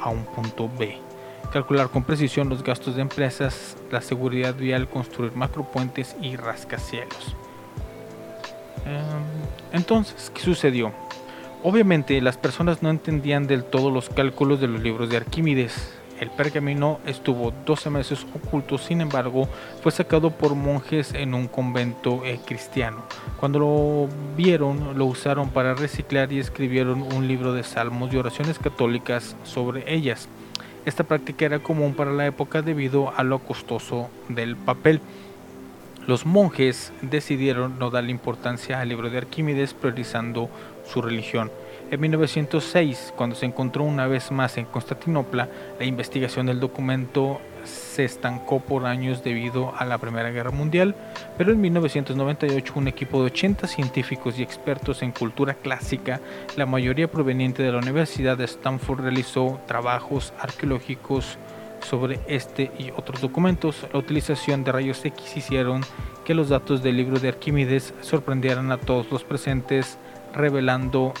[0.00, 1.07] a un punto B
[1.50, 7.36] calcular con precisión los gastos de empresas, la seguridad vial, construir macropuentes y rascacielos.
[8.86, 8.94] Em,
[9.72, 10.92] entonces, ¿qué sucedió?
[11.62, 15.92] Obviamente las personas no entendían del todo los cálculos de los libros de Arquímedes.
[16.20, 19.48] El pergamino estuvo 12 meses oculto, sin embargo,
[19.82, 23.04] fue sacado por monjes en un convento eh, cristiano.
[23.38, 28.58] Cuando lo vieron, lo usaron para reciclar y escribieron un libro de salmos y oraciones
[28.58, 30.28] católicas sobre ellas.
[30.88, 35.02] Esta práctica era común para la época debido a lo costoso del papel.
[36.06, 40.48] Los monjes decidieron no darle importancia al libro de Arquímedes priorizando
[40.90, 41.50] su religión.
[41.90, 47.38] En 1906, cuando se encontró una vez más en Constantinopla, la investigación del documento
[47.98, 50.94] se estancó por años debido a la Primera Guerra Mundial,
[51.36, 56.20] pero en 1998 un equipo de 80 científicos y expertos en cultura clásica,
[56.56, 61.38] la mayoría proveniente de la Universidad de Stanford, realizó trabajos arqueológicos
[61.80, 63.84] sobre este y otros documentos.
[63.92, 65.80] La utilización de rayos X hicieron
[66.24, 69.98] que los datos del libro de Arquímedes sorprendieran a todos los presentes,
[70.32, 71.14] revelando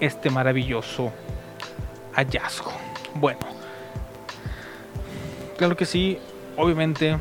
[0.00, 1.12] este maravilloso
[2.14, 2.72] hallazgo.
[3.14, 3.57] Bueno,
[5.58, 6.18] Claro que sí,
[6.56, 7.18] obviamente,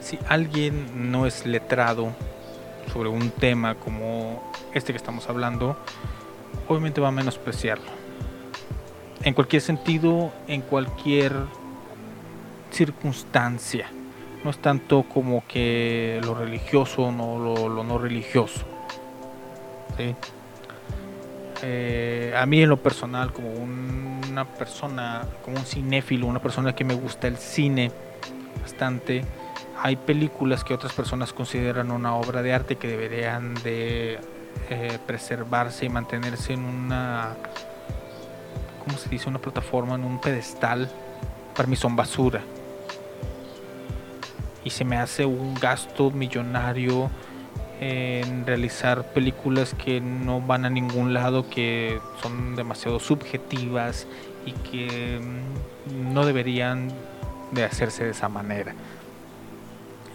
[0.00, 2.12] si alguien no es letrado
[2.92, 5.76] sobre un tema como este que estamos hablando,
[6.66, 7.86] obviamente va a menospreciarlo.
[9.22, 11.34] En cualquier sentido, en cualquier
[12.72, 13.86] circunstancia.
[14.42, 18.64] No es tanto como que lo religioso o no, lo, no religioso.
[21.62, 23.50] Eh, a mí en lo personal, como
[24.30, 27.90] una persona, como un cinéfilo, una persona que me gusta el cine
[28.62, 29.24] bastante,
[29.82, 34.20] hay películas que otras personas consideran una obra de arte que deberían de
[34.68, 37.34] eh, preservarse y mantenerse en una,
[38.84, 39.28] ¿cómo se dice?
[39.28, 40.90] Una plataforma, en un pedestal.
[41.56, 42.42] Para mí son basura.
[44.62, 47.10] Y se me hace un gasto millonario
[47.80, 54.06] en realizar películas que no van a ningún lado, que son demasiado subjetivas
[54.44, 56.88] y que mm, no deberían
[57.52, 58.74] de hacerse de esa manera.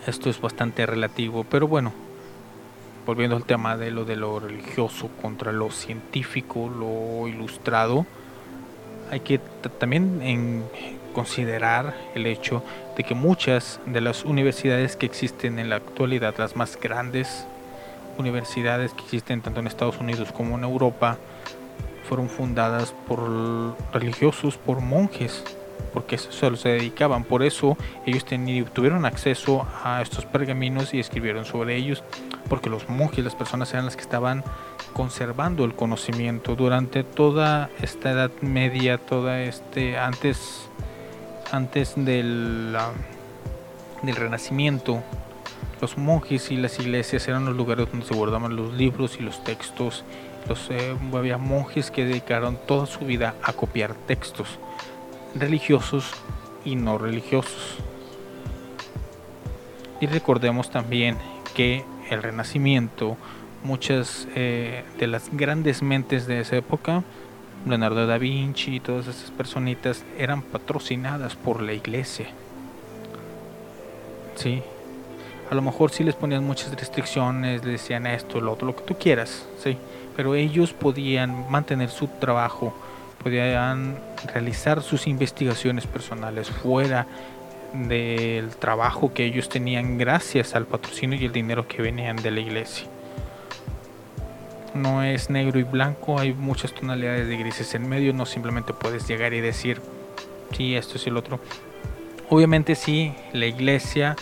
[0.06, 1.92] Esto es bastante relativo, pero bueno,
[3.08, 8.06] volviendo al tema de lo de lo religioso contra lo científico, lo ilustrado,
[9.10, 9.40] hay que
[9.80, 10.64] también en
[11.14, 12.64] considerar el hecho
[12.96, 17.48] de que muchas de las universidades que existen en la actualidad, las más grandes
[18.18, 21.18] universidades que existen tanto en Estados Unidos como en Europa
[22.08, 25.44] fueron fundadas por religiosos, por monjes,
[25.94, 27.24] porque solo se dedicaban.
[27.24, 28.26] Por eso ellos
[28.74, 32.04] tuvieron acceso a estos pergaminos y escribieron sobre ellos,
[32.48, 34.44] porque los monjes, las personas eran las que estaban
[34.94, 40.70] conservando el conocimiento durante toda esta Edad Media, toda este antes
[41.52, 42.76] antes del,
[44.04, 45.04] del Renacimiento
[45.82, 49.44] los monjes y las iglesias eran los lugares donde se guardaban los libros y los
[49.44, 50.04] textos.
[50.48, 54.60] Los, eh, había monjes que dedicaron toda su vida a copiar textos
[55.36, 56.12] religiosos
[56.64, 57.78] y no religiosos.
[60.02, 61.18] Y recordemos también
[61.54, 63.18] que el Renacimiento,
[63.64, 67.04] muchas eh, de las grandes mentes de esa época,
[67.66, 72.28] Leonardo da Vinci y todas esas personitas eran patrocinadas por la iglesia.
[74.36, 74.62] Sí,
[75.50, 78.84] a lo mejor sí les ponían muchas restricciones, les decían esto, lo otro, lo que
[78.84, 79.78] tú quieras, sí,
[80.16, 82.74] pero ellos podían mantener su trabajo,
[83.24, 84.00] podían
[84.34, 87.06] realizar sus investigaciones personales fuera
[87.74, 92.40] del trabajo que ellos tenían gracias al patrocinio y el dinero que venían de la
[92.40, 92.88] iglesia.
[94.74, 99.08] No es negro y blanco, hay muchas tonalidades de grises en medio, no simplemente puedes
[99.08, 99.82] llegar y decir,
[100.56, 101.40] sí, esto es el otro.
[102.30, 104.16] Obviamente sí, la iglesia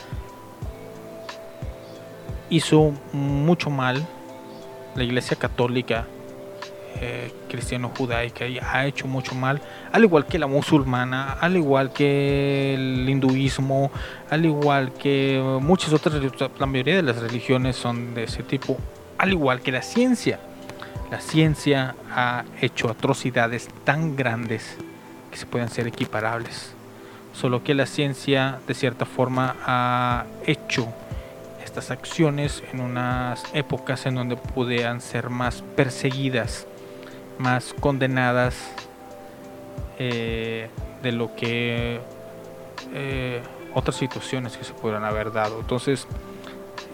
[2.49, 4.05] hizo mucho mal
[4.95, 6.05] la Iglesia Católica
[7.01, 13.09] eh, cristiano-judaica ha hecho mucho mal, al igual que la musulmana, al igual que el
[13.09, 13.91] hinduismo,
[14.29, 16.21] al igual que muchas otras,
[16.59, 18.77] la mayoría de las religiones son de ese tipo,
[19.17, 20.39] al igual que la ciencia.
[21.11, 24.77] La ciencia ha hecho atrocidades tan grandes
[25.29, 26.73] que se pueden ser equiparables.
[27.33, 30.93] Solo que la ciencia de cierta forma ha hecho
[31.73, 36.67] estas acciones en unas épocas en donde podían ser más perseguidas,
[37.39, 38.55] más condenadas
[39.97, 40.69] eh,
[41.01, 41.99] de lo que
[42.93, 43.41] eh,
[43.73, 45.61] otras situaciones que se pudieran haber dado.
[45.61, 46.07] Entonces,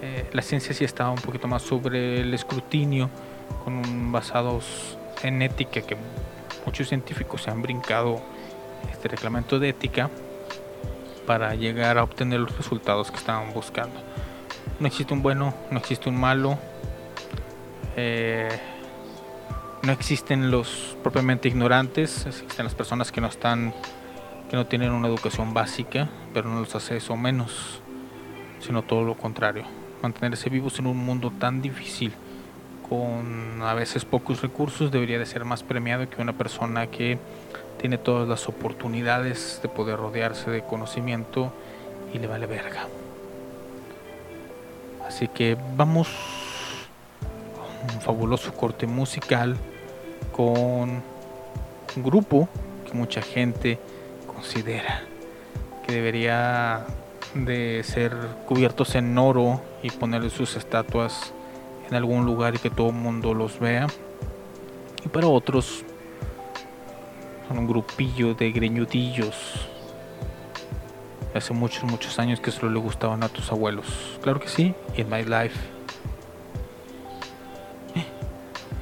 [0.01, 3.09] eh, la ciencia sí estaba un poquito más sobre el escrutinio,
[3.65, 5.97] con basados en ética, que
[6.65, 8.21] muchos científicos se han brincado
[8.89, 10.09] este reglamento de ética
[11.27, 14.08] para llegar a obtener los resultados que estaban buscando.
[14.79, 16.57] No existe un bueno, no existe un malo.
[17.97, 18.47] Eh,
[19.83, 23.73] no existen los propiamente ignorantes, existen las personas que no están,
[24.49, 27.81] que no tienen una educación básica, pero no los hace eso menos,
[28.61, 29.63] sino todo lo contrario.
[30.01, 32.13] Mantenerse vivos en un mundo tan difícil,
[32.87, 37.19] con a veces pocos recursos, debería de ser más premiado que una persona que
[37.79, 41.53] tiene todas las oportunidades de poder rodearse de conocimiento
[42.13, 42.87] y le vale verga.
[45.09, 46.07] Así que vamos
[47.89, 49.57] a un fabuloso corte musical
[50.31, 51.01] con
[51.95, 52.47] un grupo
[52.85, 53.79] que mucha gente
[54.27, 55.01] considera
[55.83, 56.85] que debería
[57.33, 58.15] de ser
[58.47, 61.33] cubiertos en oro y ponerle sus estatuas
[61.89, 63.87] en algún lugar y que todo el mundo los vea.
[65.03, 65.83] Y para otros
[67.47, 69.35] son un grupillo de greñudillos
[71.39, 73.85] hace muchos, muchos años que solo le gustaban a tus abuelos.
[74.21, 75.59] Claro que sí, en My Life.
[77.95, 78.05] Eh,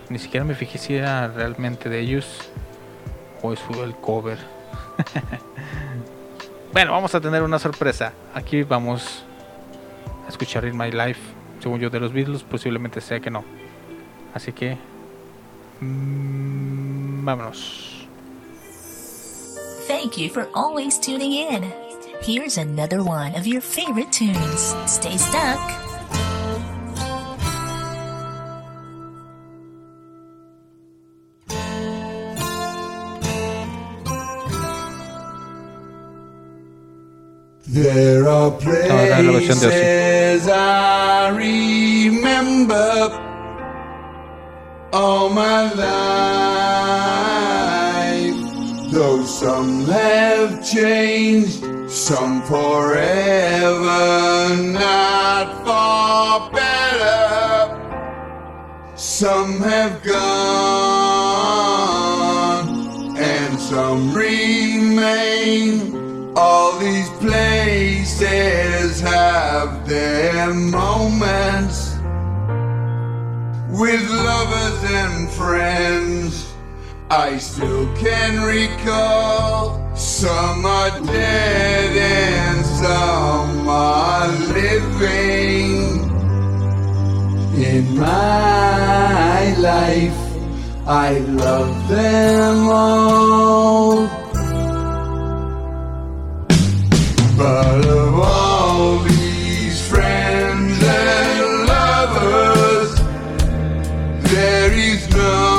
[0.09, 2.49] ni siquiera me fijé si era realmente de ellos
[3.41, 4.37] o es el cover.
[6.73, 8.13] bueno, vamos a tener una sorpresa.
[8.33, 9.23] Aquí vamos
[10.25, 11.21] a escuchar In My Life.
[11.61, 13.43] Según yo de los Beatles, posiblemente sea que no.
[14.33, 14.77] Así que...
[15.79, 18.07] Mmm, vámonos.
[19.87, 21.86] Thank you for always tuning in.
[22.21, 24.75] Here's another one of your favorite tunes.
[24.85, 25.59] Stay stuck.
[37.69, 38.51] There are
[38.89, 39.71] Ahora la versión de Ozzy.
[39.71, 43.11] places I remember
[44.91, 46.57] all my life.
[48.91, 53.85] Though some have changed, some forever,
[54.73, 57.73] not for better.
[58.95, 60.17] Some have gone,
[63.17, 65.95] and some remain.
[66.35, 71.95] All these places have their moments
[73.69, 76.56] with lovers and friends.
[77.09, 86.03] I still can recall some are dead and some are living.
[87.63, 90.17] In my life,
[90.85, 94.07] I love them all.
[97.37, 102.99] But of all these friends and lovers,
[104.29, 105.56] there is no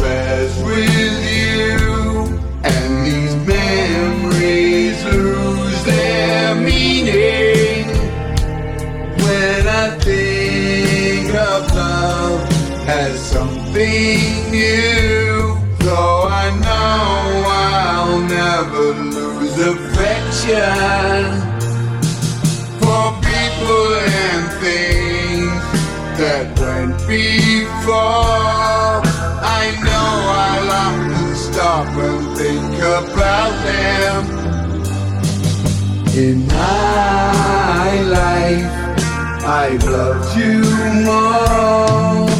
[0.00, 2.40] with you.
[2.62, 7.86] And these memories lose their meaning
[9.24, 12.40] when I think of love
[12.88, 15.56] as something new.
[15.78, 21.24] Though I know I'll never lose affection
[22.80, 23.94] for people
[24.24, 25.62] and things
[26.18, 28.99] that went before.
[29.62, 30.10] I know
[30.48, 34.22] I'll often stop and think about them.
[36.16, 40.62] In my life, I've loved you
[41.04, 42.39] more.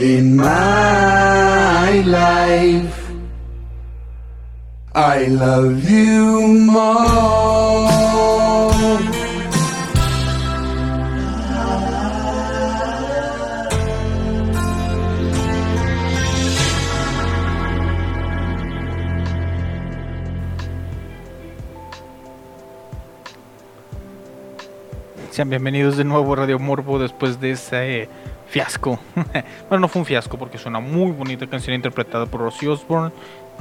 [0.00, 3.10] In my life,
[4.94, 7.88] I love you more.
[25.32, 28.08] Sean bienvenidos de nuevo a Radio Morbo después de ese
[28.48, 28.98] fiasco.
[29.68, 33.12] bueno, no fue un fiasco porque es una muy bonita canción interpretada por Ozzy Osbourne,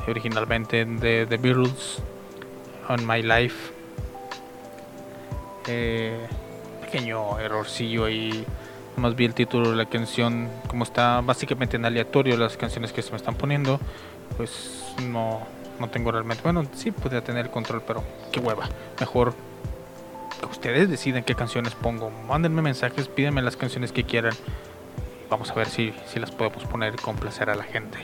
[0.07, 2.01] originalmente de The Beatles,
[2.89, 3.73] On My Life.
[5.67, 6.17] Eh,
[6.81, 8.45] pequeño errorcillo ahí.
[8.95, 13.03] Más vi el título de la canción, como está básicamente en aleatorio las canciones que
[13.03, 13.79] se me están poniendo,
[14.37, 15.41] pues no,
[15.79, 16.41] no tengo realmente.
[16.41, 18.67] Bueno, sí podría tener el control, pero qué hueva.
[18.99, 19.35] Mejor
[20.39, 22.09] que ustedes deciden qué canciones pongo.
[22.27, 24.33] Mándenme mensajes, pídenme las canciones que quieran.
[25.29, 27.97] Vamos a ver si, si las podemos poner y complacer a la gente.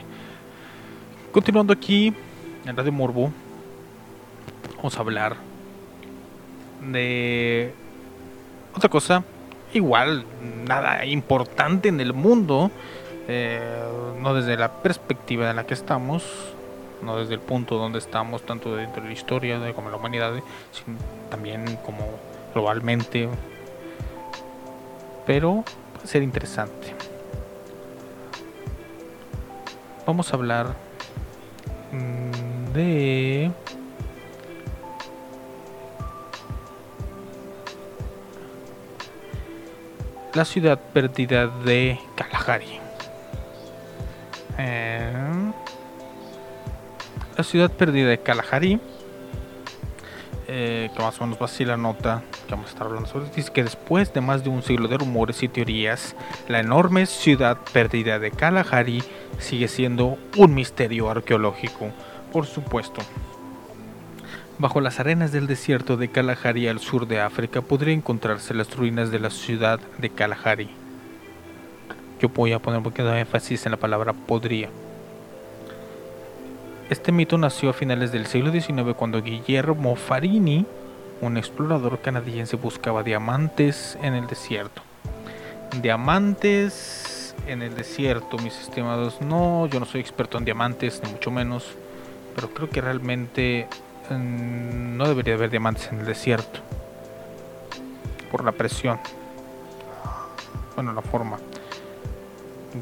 [1.32, 2.12] Continuando aquí
[2.64, 3.32] en Radio Morbo,
[4.76, 5.36] vamos a hablar
[6.80, 7.72] de
[8.74, 9.24] otra cosa.
[9.72, 10.24] Igual,
[10.66, 12.70] nada importante en el mundo.
[13.26, 13.60] eh,
[14.20, 16.24] no desde la perspectiva en la que estamos,
[17.02, 20.32] no desde el punto donde estamos, tanto dentro de la historia como la humanidad,
[20.72, 20.98] sino
[21.30, 22.06] también como
[22.54, 23.28] globalmente.
[25.26, 25.64] Pero
[25.94, 26.94] puede ser interesante.
[30.06, 30.66] Vamos a hablar
[31.90, 33.50] mm, de
[40.34, 42.80] la ciudad perdida de Kalahari.
[44.58, 45.12] Eh,
[47.38, 48.78] la ciudad perdida de Kalahari,
[50.48, 53.30] eh, que más o menos va así la nota que vamos a estar hablando sobre,
[53.30, 56.14] dice que después de más de un siglo de rumores y teorías,
[56.48, 59.02] la enorme ciudad perdida de Kalahari
[59.38, 61.90] sigue siendo un misterio arqueológico,
[62.32, 63.00] por supuesto.
[64.58, 69.10] Bajo las arenas del desierto de Kalahari al sur de África podría encontrarse las ruinas
[69.10, 70.70] de la ciudad de Kalahari.
[72.20, 74.70] Yo voy a poner un poquito de énfasis en la palabra podría.
[76.88, 80.66] Este mito nació a finales del siglo XIX cuando Guillermo Farini,
[81.20, 84.82] un explorador canadiense, buscaba diamantes en el desierto.
[85.80, 89.20] Diamantes en el desierto, mis estimados.
[89.20, 91.74] No, yo no soy experto en diamantes, ni mucho menos,
[92.34, 93.68] pero creo que realmente
[94.10, 96.60] mm, no debería haber diamantes en el desierto.
[98.30, 98.98] Por la presión.
[100.74, 101.38] Bueno, la forma.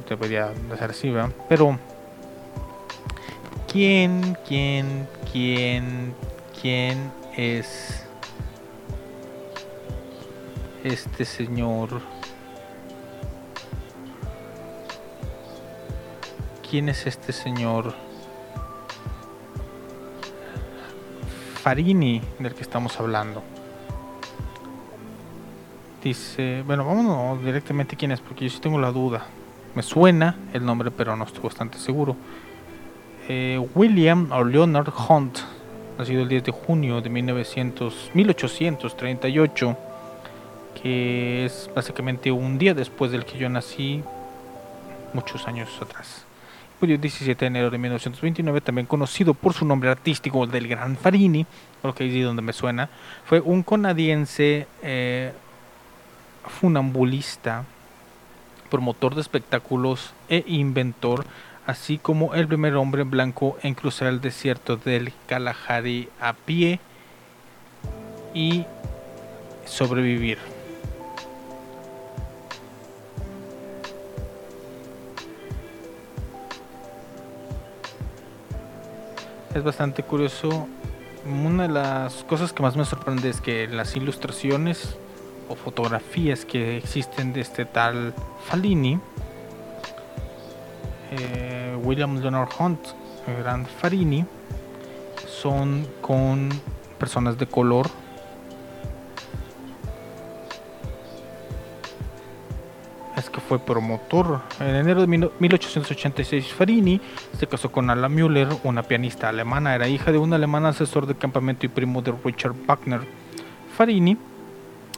[0.08, 1.30] Debería de ser así, ¿verdad?
[1.48, 1.78] Pero
[3.72, 6.14] ¿Quién, quién, quién,
[6.60, 8.04] quién es
[10.84, 12.00] este señor?
[16.68, 17.94] ¿Quién es este señor?
[21.62, 23.42] Farini, del que estamos hablando.
[26.02, 29.26] Dice, bueno, vámonos directamente quién es, porque yo sí tengo la duda.
[29.74, 32.16] Me suena el nombre, pero no estoy bastante seguro.
[33.28, 35.38] Eh, William o Leonard Hunt,
[35.96, 39.76] nacido el 10 de junio de 1900, 1838,
[40.82, 44.02] que es básicamente un día después del que yo nací,
[45.14, 46.26] muchos años atrás.
[46.80, 51.46] El 17 de enero de 1929, también conocido por su nombre artístico del Gran Farini,
[51.80, 52.88] por lo que es de donde me suena,
[53.24, 55.32] fue un canadiense eh,
[56.60, 57.64] funambulista,
[58.68, 61.24] promotor de espectáculos e inventor
[61.66, 66.80] así como el primer hombre blanco en cruzar el desierto del Kalahari a pie
[68.34, 68.64] y
[69.64, 70.38] sobrevivir.
[79.54, 80.66] Es bastante curioso.
[81.26, 84.96] Una de las cosas que más me sorprende es que las ilustraciones
[85.50, 88.14] o fotografías que existen de este tal
[88.46, 88.98] Fallini,
[91.10, 92.80] eh, William Leonard Hunt,
[93.26, 94.24] el gran Farini,
[95.28, 96.48] son con
[96.98, 97.90] personas de color.
[103.52, 104.40] Fue promotor.
[104.60, 106.98] En enero de 1886, Farini
[107.38, 109.74] se casó con Ala Müller, una pianista alemana.
[109.74, 113.02] Era hija de un alemán asesor de campamento y primo de Richard Wagner.
[113.76, 114.16] Farini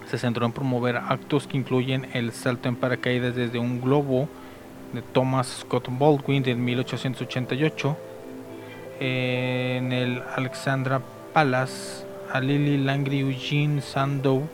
[0.09, 4.29] Se centró en promover actos que incluyen el salto en paracaídas desde un globo
[4.93, 7.97] de Thomas Scott Baldwin de 1888
[9.01, 11.01] en el Alexandra
[11.33, 14.49] Palace a Lily Langley, Eugene Sandow,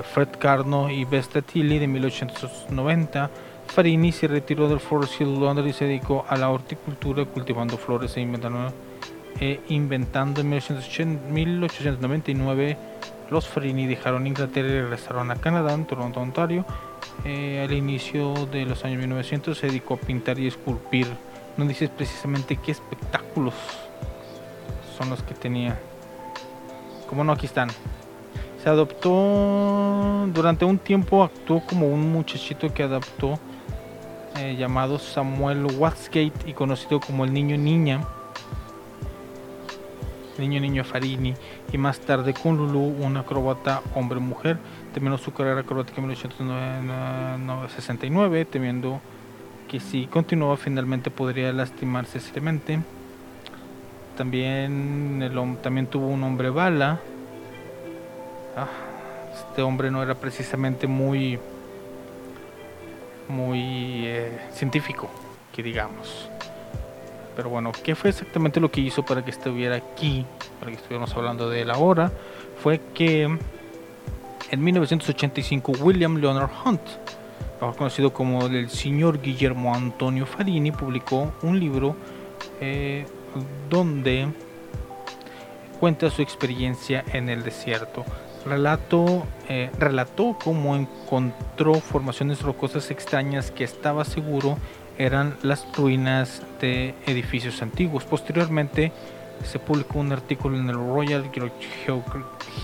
[0.00, 3.30] Fred Carno y Vesta Tilly de 1890.
[3.66, 8.16] Farini se retiró del Forest Hill, Londres y se dedicó a la horticultura cultivando flores
[8.16, 8.72] e inventando,
[9.40, 12.76] e inventando en 1880 1899
[13.30, 16.66] los Farini dejaron Inglaterra y regresaron a Canadá, en Toronto, Ontario.
[17.24, 21.06] Eh, al inicio de los años 1900 se dedicó a pintar y esculpir.
[21.56, 23.54] No dices precisamente qué espectáculos
[24.98, 25.78] son los que tenía.
[27.08, 27.68] Como no, aquí están.
[28.62, 33.40] Se adoptó, durante un tiempo actuó como un muchachito que adaptó
[34.38, 38.06] eh, llamado Samuel Watsgate y conocido como el niño niña.
[40.38, 41.34] Niño Niño Farini
[41.72, 44.58] y más tarde con Lulu, una acróbata hombre-mujer.
[44.94, 49.00] Terminó su carrera acrobática en 1969, temiendo
[49.68, 52.78] que si continuaba finalmente podría lastimarse seriamente.
[54.16, 57.00] También, el, también tuvo un hombre bala.
[58.56, 58.68] Ah,
[59.32, 61.38] este hombre no era precisamente muy,
[63.28, 65.08] muy eh, científico,
[65.52, 66.28] que digamos.
[67.34, 70.26] Pero bueno, ¿qué fue exactamente lo que hizo para que estuviera aquí?
[70.60, 72.12] Para que estuviéramos hablando de él ahora.
[72.62, 73.22] Fue que
[74.50, 76.82] en 1985 William Leonard Hunt,
[77.60, 81.96] mejor conocido como el señor Guillermo Antonio Farini, publicó un libro
[82.60, 83.06] eh,
[83.70, 84.28] donde
[85.80, 88.04] cuenta su experiencia en el desierto.
[88.44, 94.58] Relato, eh, relató cómo encontró formaciones rocosas extrañas que estaba seguro
[94.98, 98.04] eran las ruinas de edificios antiguos.
[98.04, 98.92] Posteriormente
[99.44, 102.04] se publicó un artículo en el Royal Geo-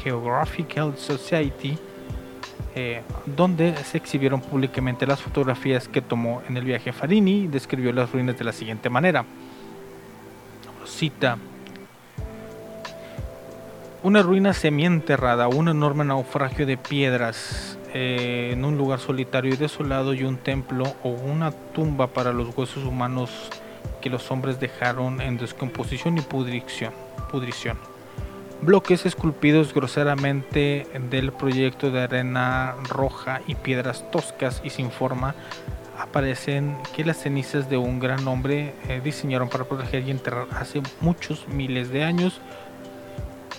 [0.02, 1.78] Geographical Society
[2.74, 7.92] eh, donde se exhibieron públicamente las fotografías que tomó en el viaje Farini y describió
[7.92, 9.24] las ruinas de la siguiente manera.
[10.86, 11.38] Cita.
[14.08, 20.14] Una ruina semienterrada, un enorme naufragio de piedras eh, en un lugar solitario y desolado
[20.14, 23.50] y un templo o una tumba para los huesos humanos
[24.00, 26.94] que los hombres dejaron en descomposición y pudrición.
[27.30, 27.76] pudrición.
[28.62, 35.34] Bloques esculpidos groseramente del proyecto de arena roja y piedras toscas y sin forma
[35.98, 40.80] aparecen que las cenizas de un gran hombre eh, diseñaron para proteger y enterrar hace
[41.02, 42.40] muchos miles de años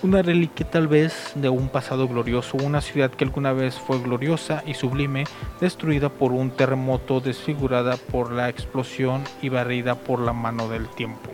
[0.02, 4.64] una reliquia tal vez de un pasado glorioso, una ciudad que alguna vez fue gloriosa
[4.66, 5.26] y sublime,
[5.60, 11.32] destruida por un terremoto, desfigurada por la explosión y barrida por la mano del tiempo.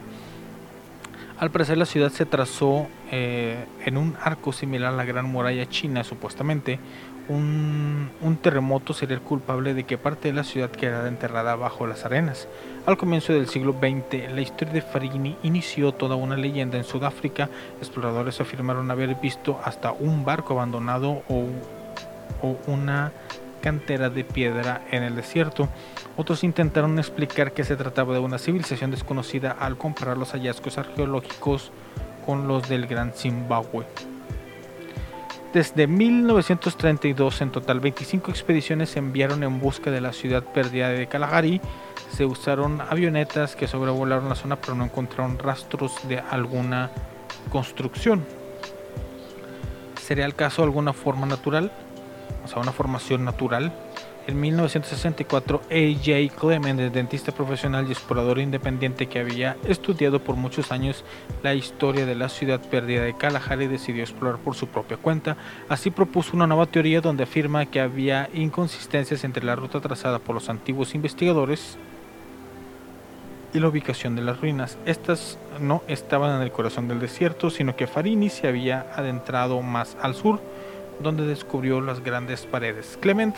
[1.38, 5.68] Al parecer la ciudad se trazó eh, en un arco similar a la Gran Muralla
[5.68, 6.80] China, supuestamente.
[7.28, 8.12] Un,
[8.42, 12.48] terremoto sería el culpable de que parte de la ciudad quedara enterrada bajo las arenas.
[12.86, 17.50] Al comienzo del siglo XX, la historia de Farini inició toda una leyenda en Sudáfrica.
[17.80, 21.48] Exploradores afirmaron haber visto hasta un barco abandonado o,
[22.44, 23.12] o una
[23.62, 25.68] cantera de piedra en el desierto.
[26.18, 31.72] Otros intentaron explicar que se trataba de una civilización desconocida al comparar los hallazgos arqueológicos
[32.28, 33.86] con los del Gran Zimbabue.
[35.56, 41.08] Desde 1932, en total 25 expediciones se enviaron en busca de la ciudad perdida de
[41.08, 41.62] Kalahari.
[42.12, 46.92] Se usaron avionetas que sobrevolaron la zona pero no encontraron rastros de alguna
[47.54, 48.26] construcción.
[50.02, 51.72] ¿Sería el caso alguna forma natural?
[52.44, 53.72] O sea, una formación natural.
[54.28, 56.36] En 1964, A.J.
[56.36, 61.04] Clement, el dentista profesional y explorador independiente que había estudiado por muchos años
[61.44, 65.38] la historia de la ciudad perdida de Kalahari, decidió explorar por su propia cuenta.
[65.70, 70.34] Así propuso una nueva teoría donde afirma que había inconsistencias entre la ruta trazada por
[70.34, 71.78] los antiguos investigadores
[73.54, 74.80] y la ubicación de las ruinas.
[74.88, 79.96] Estas no estaban en el corazón del desierto, sino que Farini se había adentrado más
[80.02, 80.42] al sur,
[81.00, 82.98] donde descubrió las grandes paredes.
[83.00, 83.36] Clement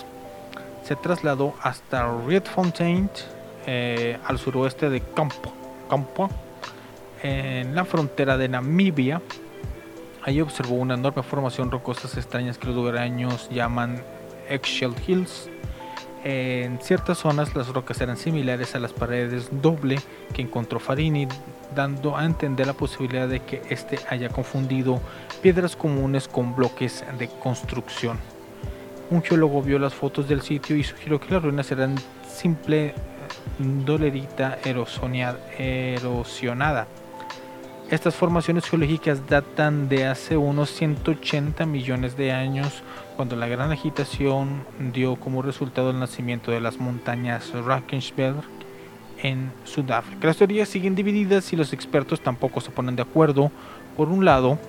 [0.87, 3.09] se trasladó hasta Rietfontein,
[3.65, 5.51] eh, al suroeste de Campo,
[5.89, 6.29] Campo,
[7.21, 9.21] en la frontera de Namibia.
[10.23, 14.01] Allí observó una enorme formación rocosas extrañas que los lugareños llaman
[14.47, 15.49] Eggshell Hills.
[16.23, 19.97] En ciertas zonas las rocas eran similares a las paredes doble
[20.33, 21.27] que encontró Farini,
[21.75, 25.01] dando a entender la posibilidad de que éste haya confundido
[25.41, 28.36] piedras comunes con bloques de construcción.
[29.09, 31.95] Un geólogo vio las fotos del sitio y sugirió que las ruinas eran
[32.27, 32.93] simple
[33.85, 35.37] dolerita erosionada.
[37.89, 42.83] Estas formaciones geológicas datan de hace unos 180 millones de años,
[43.15, 48.43] cuando la gran agitación dio como resultado el nacimiento de las montañas Rakensberg
[49.23, 50.27] en Sudáfrica.
[50.27, 53.51] Las teorías siguen divididas y los expertos tampoco se ponen de acuerdo.
[53.95, 54.59] Por un lado,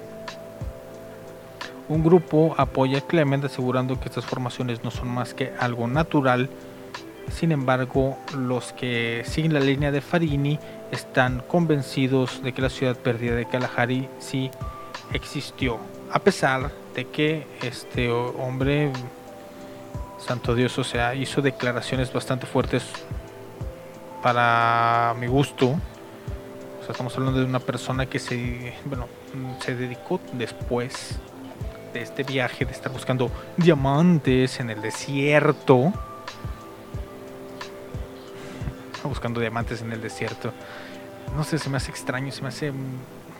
[1.89, 6.51] un grupo apoya a Clement asegurando que estas formaciones no son más que algo natural.
[7.30, 10.59] Sin embargo, los que siguen la línea de Farini
[10.91, 14.51] están convencidos de que la ciudad perdida de Kalahari sí
[15.12, 15.78] existió,
[16.12, 18.93] a pesar de que este hombre,
[20.18, 22.84] santo Dios, o sea, hizo declaraciones bastante fuertes
[24.22, 25.74] para mi gusto.
[26.89, 29.09] Estamos hablando de una persona que se, bueno,
[29.61, 31.18] se dedicó después
[31.93, 35.93] de este viaje de estar buscando diamantes en el desierto
[39.09, 40.53] buscando diamantes en el desierto.
[41.34, 42.72] No sé, se me hace extraño, se me hace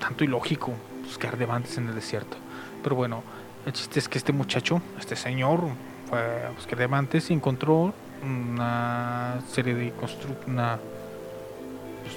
[0.01, 0.73] tanto ilógico
[1.05, 2.37] buscar diamantes en el desierto.
[2.83, 3.23] Pero bueno,
[3.67, 5.61] el chiste es que este muchacho, este señor,
[6.09, 7.93] fue a buscar diamantes y encontró
[8.23, 10.81] una serie de construcciones.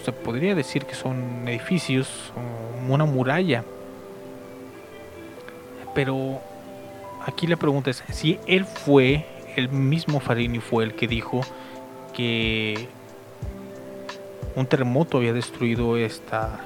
[0.03, 2.33] Se podría decir que son edificios,
[2.87, 3.63] una muralla.
[5.93, 6.41] Pero
[7.25, 9.25] aquí la pregunta es si él fue,
[9.55, 11.41] el mismo Farini fue el que dijo
[12.13, 12.87] que
[14.55, 16.59] un terremoto había destruido esta,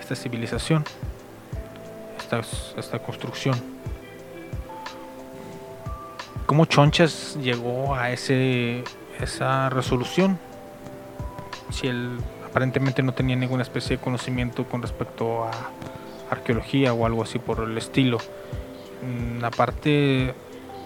[0.00, 0.84] esta civilización,
[2.18, 2.40] esta,
[2.76, 3.56] esta construcción.
[6.46, 8.82] ¿Cómo Chonchas llegó a ese,
[9.20, 10.38] esa resolución?
[11.70, 15.50] Si él aparentemente no tenía ninguna especie de conocimiento con respecto a
[16.30, 18.18] arqueología o algo así por el estilo.
[19.02, 20.34] Mm, aparte,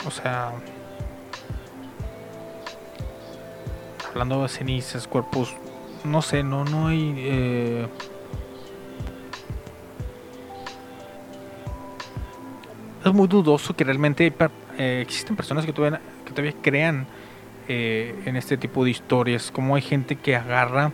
[0.06, 0.52] o sea,
[4.10, 5.54] hablando de cenizas, cuerpos
[6.04, 7.14] no sé, no, no hay...
[7.16, 7.86] Eh,
[13.04, 14.32] es muy dudoso que realmente
[14.78, 17.06] eh, existen personas que todavía, que todavía crean
[17.68, 20.92] eh, en este tipo de historias, como hay gente que agarra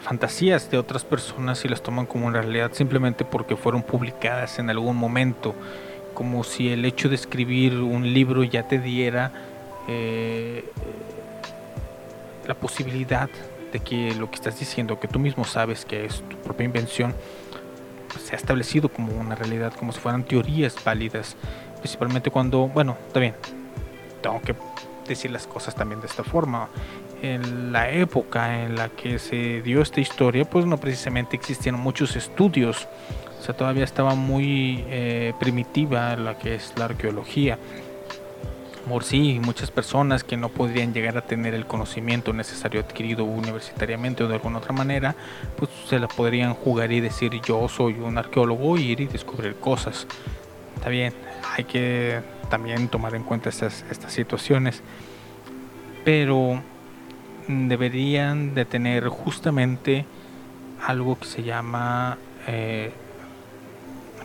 [0.00, 4.70] fantasías de otras personas y las toman como en realidad simplemente porque fueron publicadas en
[4.70, 5.54] algún momento,
[6.14, 9.32] como si el hecho de escribir un libro ya te diera
[12.46, 13.28] la posibilidad
[13.72, 17.12] de que lo que estás diciendo, que tú mismo sabes que es tu propia invención,
[18.22, 21.36] se ha establecido como una realidad, como si fueran teorías válidas,
[21.80, 23.34] principalmente cuando, bueno, está bien,
[24.22, 24.54] tengo que
[25.08, 26.68] decir las cosas también de esta forma.
[27.24, 32.16] En la época en la que se dio esta historia, pues no precisamente existían muchos
[32.16, 32.86] estudios,
[33.40, 37.58] o sea, todavía estaba muy eh, primitiva la que es la arqueología.
[38.86, 44.22] Por sí, muchas personas que no podrían llegar a tener el conocimiento necesario adquirido universitariamente
[44.22, 45.16] o de alguna otra manera,
[45.56, 49.54] pues se la podrían jugar y decir yo soy un arqueólogo y ir y descubrir
[49.54, 50.06] cosas.
[50.74, 51.14] Está bien,
[51.56, 52.20] hay que
[52.50, 54.82] también tomar en cuenta estas, estas situaciones,
[56.04, 56.62] pero
[57.48, 60.04] deberían de tener justamente
[60.84, 62.92] algo que se llama eh,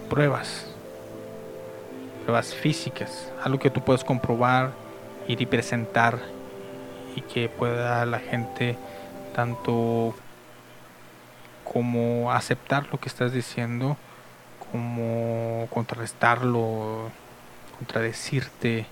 [0.10, 0.70] pruebas
[2.30, 4.72] pruebas físicas, algo que tú puedes comprobar,
[5.28, 6.20] ir y presentar
[7.16, 8.78] y que pueda la gente
[9.34, 10.14] tanto
[11.64, 13.98] como aceptar lo que estás diciendo,
[14.72, 17.10] como contrarrestarlo,
[17.78, 18.86] contradecirte,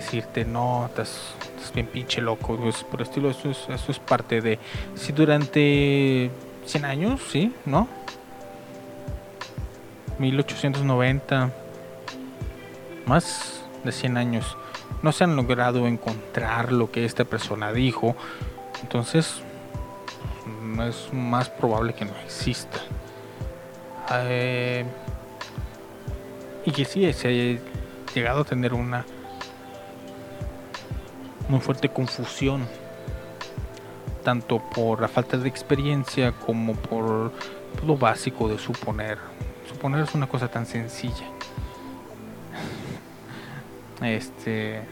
[0.00, 1.34] decirte no, estás,
[1.74, 4.58] bien pinche loco, pues, por estilo, eso es, eso es parte de,
[4.94, 6.30] si durante
[6.64, 7.88] 100 años, sí, ¿no?
[10.18, 11.52] 1890
[13.06, 14.56] más de 100 años
[15.02, 18.16] no se han logrado encontrar lo que esta persona dijo,
[18.82, 19.42] entonces
[20.88, 22.80] es más probable que no exista.
[24.12, 24.84] Eh,
[26.64, 27.60] y que sí se haya
[28.14, 29.04] llegado a tener una
[31.48, 32.66] muy fuerte confusión,
[34.24, 37.32] tanto por la falta de experiencia como por
[37.86, 39.18] lo básico de suponer.
[39.68, 41.26] Suponer es una cosa tan sencilla.
[44.02, 44.82] Este,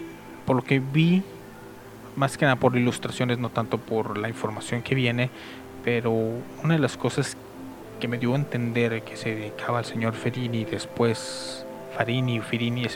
[0.44, 1.22] por lo que vi,
[2.16, 5.30] más que nada por ilustraciones, no tanto por la información que viene,
[5.84, 6.12] pero
[6.64, 7.36] una de las cosas
[8.00, 11.64] que me dio a entender que se dedicaba al señor Ferini después,
[11.96, 12.86] Farini, Ferini,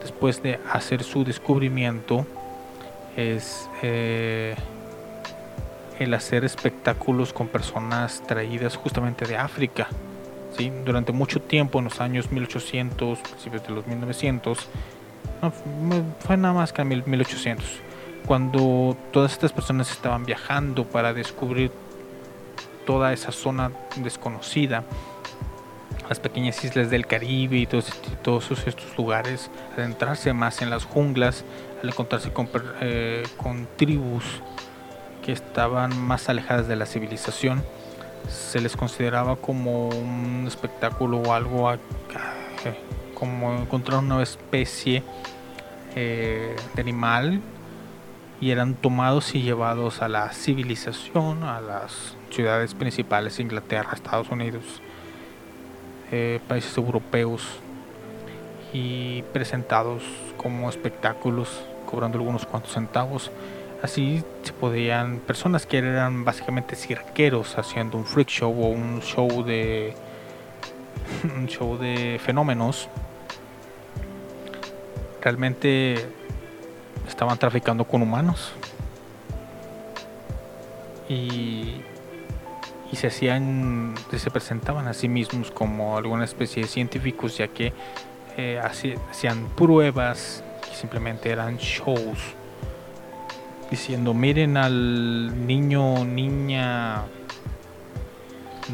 [0.00, 2.26] después de hacer su descubrimiento,
[3.16, 4.54] es eh,
[5.98, 9.88] el hacer espectáculos con personas traídas justamente de África.
[10.56, 10.72] ¿sí?
[10.84, 14.68] Durante mucho tiempo, en los años 1800, principios de los 1900,
[15.42, 15.52] no,
[16.20, 17.64] fue nada más que en 1800,
[18.26, 21.70] cuando todas estas personas estaban viajando para descubrir
[22.86, 24.84] toda esa zona desconocida,
[26.08, 27.90] las pequeñas islas del Caribe y todos,
[28.22, 31.44] todos estos lugares, adentrarse más en las junglas,
[31.82, 32.48] al encontrarse con,
[32.80, 33.24] eh,
[33.76, 34.24] tribus
[35.24, 37.62] que estaban más alejadas de la civilización,
[38.28, 41.78] se les consideraba como un espectáculo o algo a-
[43.14, 45.02] como encontrar una nueva especie
[45.96, 47.40] eh, de animal
[48.40, 54.64] y eran tomados y llevados a la civilización, a las ciudades principales, Inglaterra, Estados Unidos,
[56.12, 57.42] eh, países europeos
[58.72, 60.02] y presentados
[60.36, 61.48] como espectáculos,
[61.90, 63.30] cobrando algunos cuantos centavos.
[63.82, 69.42] Así se podían, personas que eran básicamente cirqueros haciendo un freak show o un show
[69.42, 69.94] de
[71.36, 72.88] un show de fenómenos,
[75.20, 76.06] realmente
[77.08, 78.52] estaban traficando con humanos
[81.08, 81.80] y,
[82.92, 87.72] y se hacían se presentaban a sí mismos como alguna especie de científicos ya que
[88.36, 90.44] eh, hacían pruebas
[90.80, 92.18] simplemente eran shows
[93.70, 97.02] diciendo miren al niño niña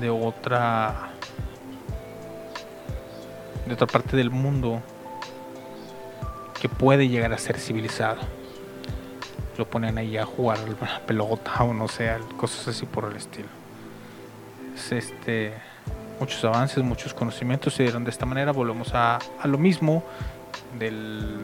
[0.01, 1.11] de otra
[3.67, 4.81] de otra parte del mundo
[6.61, 8.21] que puede llegar a ser civilizado.
[9.59, 13.49] Lo ponen ahí a jugar la pelota o no sé, cosas así por el estilo.
[14.75, 15.55] Es este,
[16.21, 18.53] muchos avances, muchos conocimientos se dieron de esta manera.
[18.53, 20.05] Volvemos a lo mismo
[20.79, 21.41] del,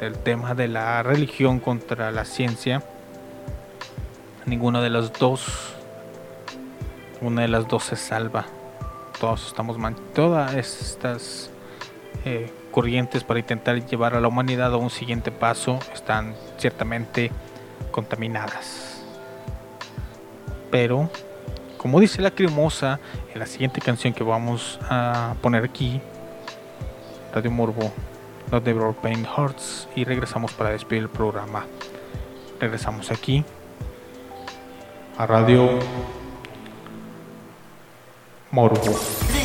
[0.00, 2.82] del tema de la religión contra la ciencia.
[4.46, 5.74] Ninguna de las dos,
[7.20, 8.46] una de las dos se salva.
[9.20, 11.50] Todos estamos man todas estas
[12.24, 17.30] eh, corrientes para intentar llevar a la humanidad a un siguiente paso están ciertamente
[17.90, 19.02] contaminadas.
[20.70, 21.10] Pero,
[21.76, 22.98] como dice la cremosa
[23.34, 26.00] en la siguiente canción que vamos a poner aquí,
[27.34, 27.92] Radio Morbo,
[28.50, 31.66] Not Broad Pain Hearts, y regresamos para despedir el programa.
[32.58, 33.44] Regresamos aquí
[35.16, 35.78] a Radio
[38.50, 39.39] Morbo.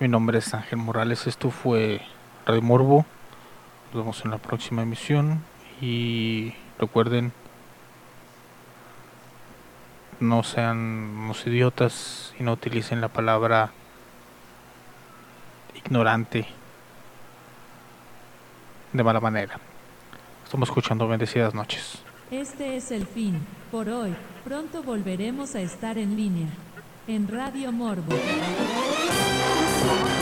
[0.00, 1.26] Mi nombre es Ángel Morales.
[1.26, 2.00] Esto fue
[2.46, 3.04] Radio Morbo.
[3.92, 5.42] Nos vemos en la próxima emisión.
[5.80, 7.32] Y recuerden,
[10.20, 13.72] no sean unos idiotas y no utilicen la palabra
[15.74, 16.46] ignorante
[18.92, 19.58] de mala manera.
[20.44, 22.04] Estamos escuchando bendecidas noches.
[22.30, 24.14] Este es el fin, por hoy.
[24.44, 26.48] Pronto volveremos a estar en línea.
[27.08, 28.14] En Radio Morbo.
[29.80, 30.17] Thank you.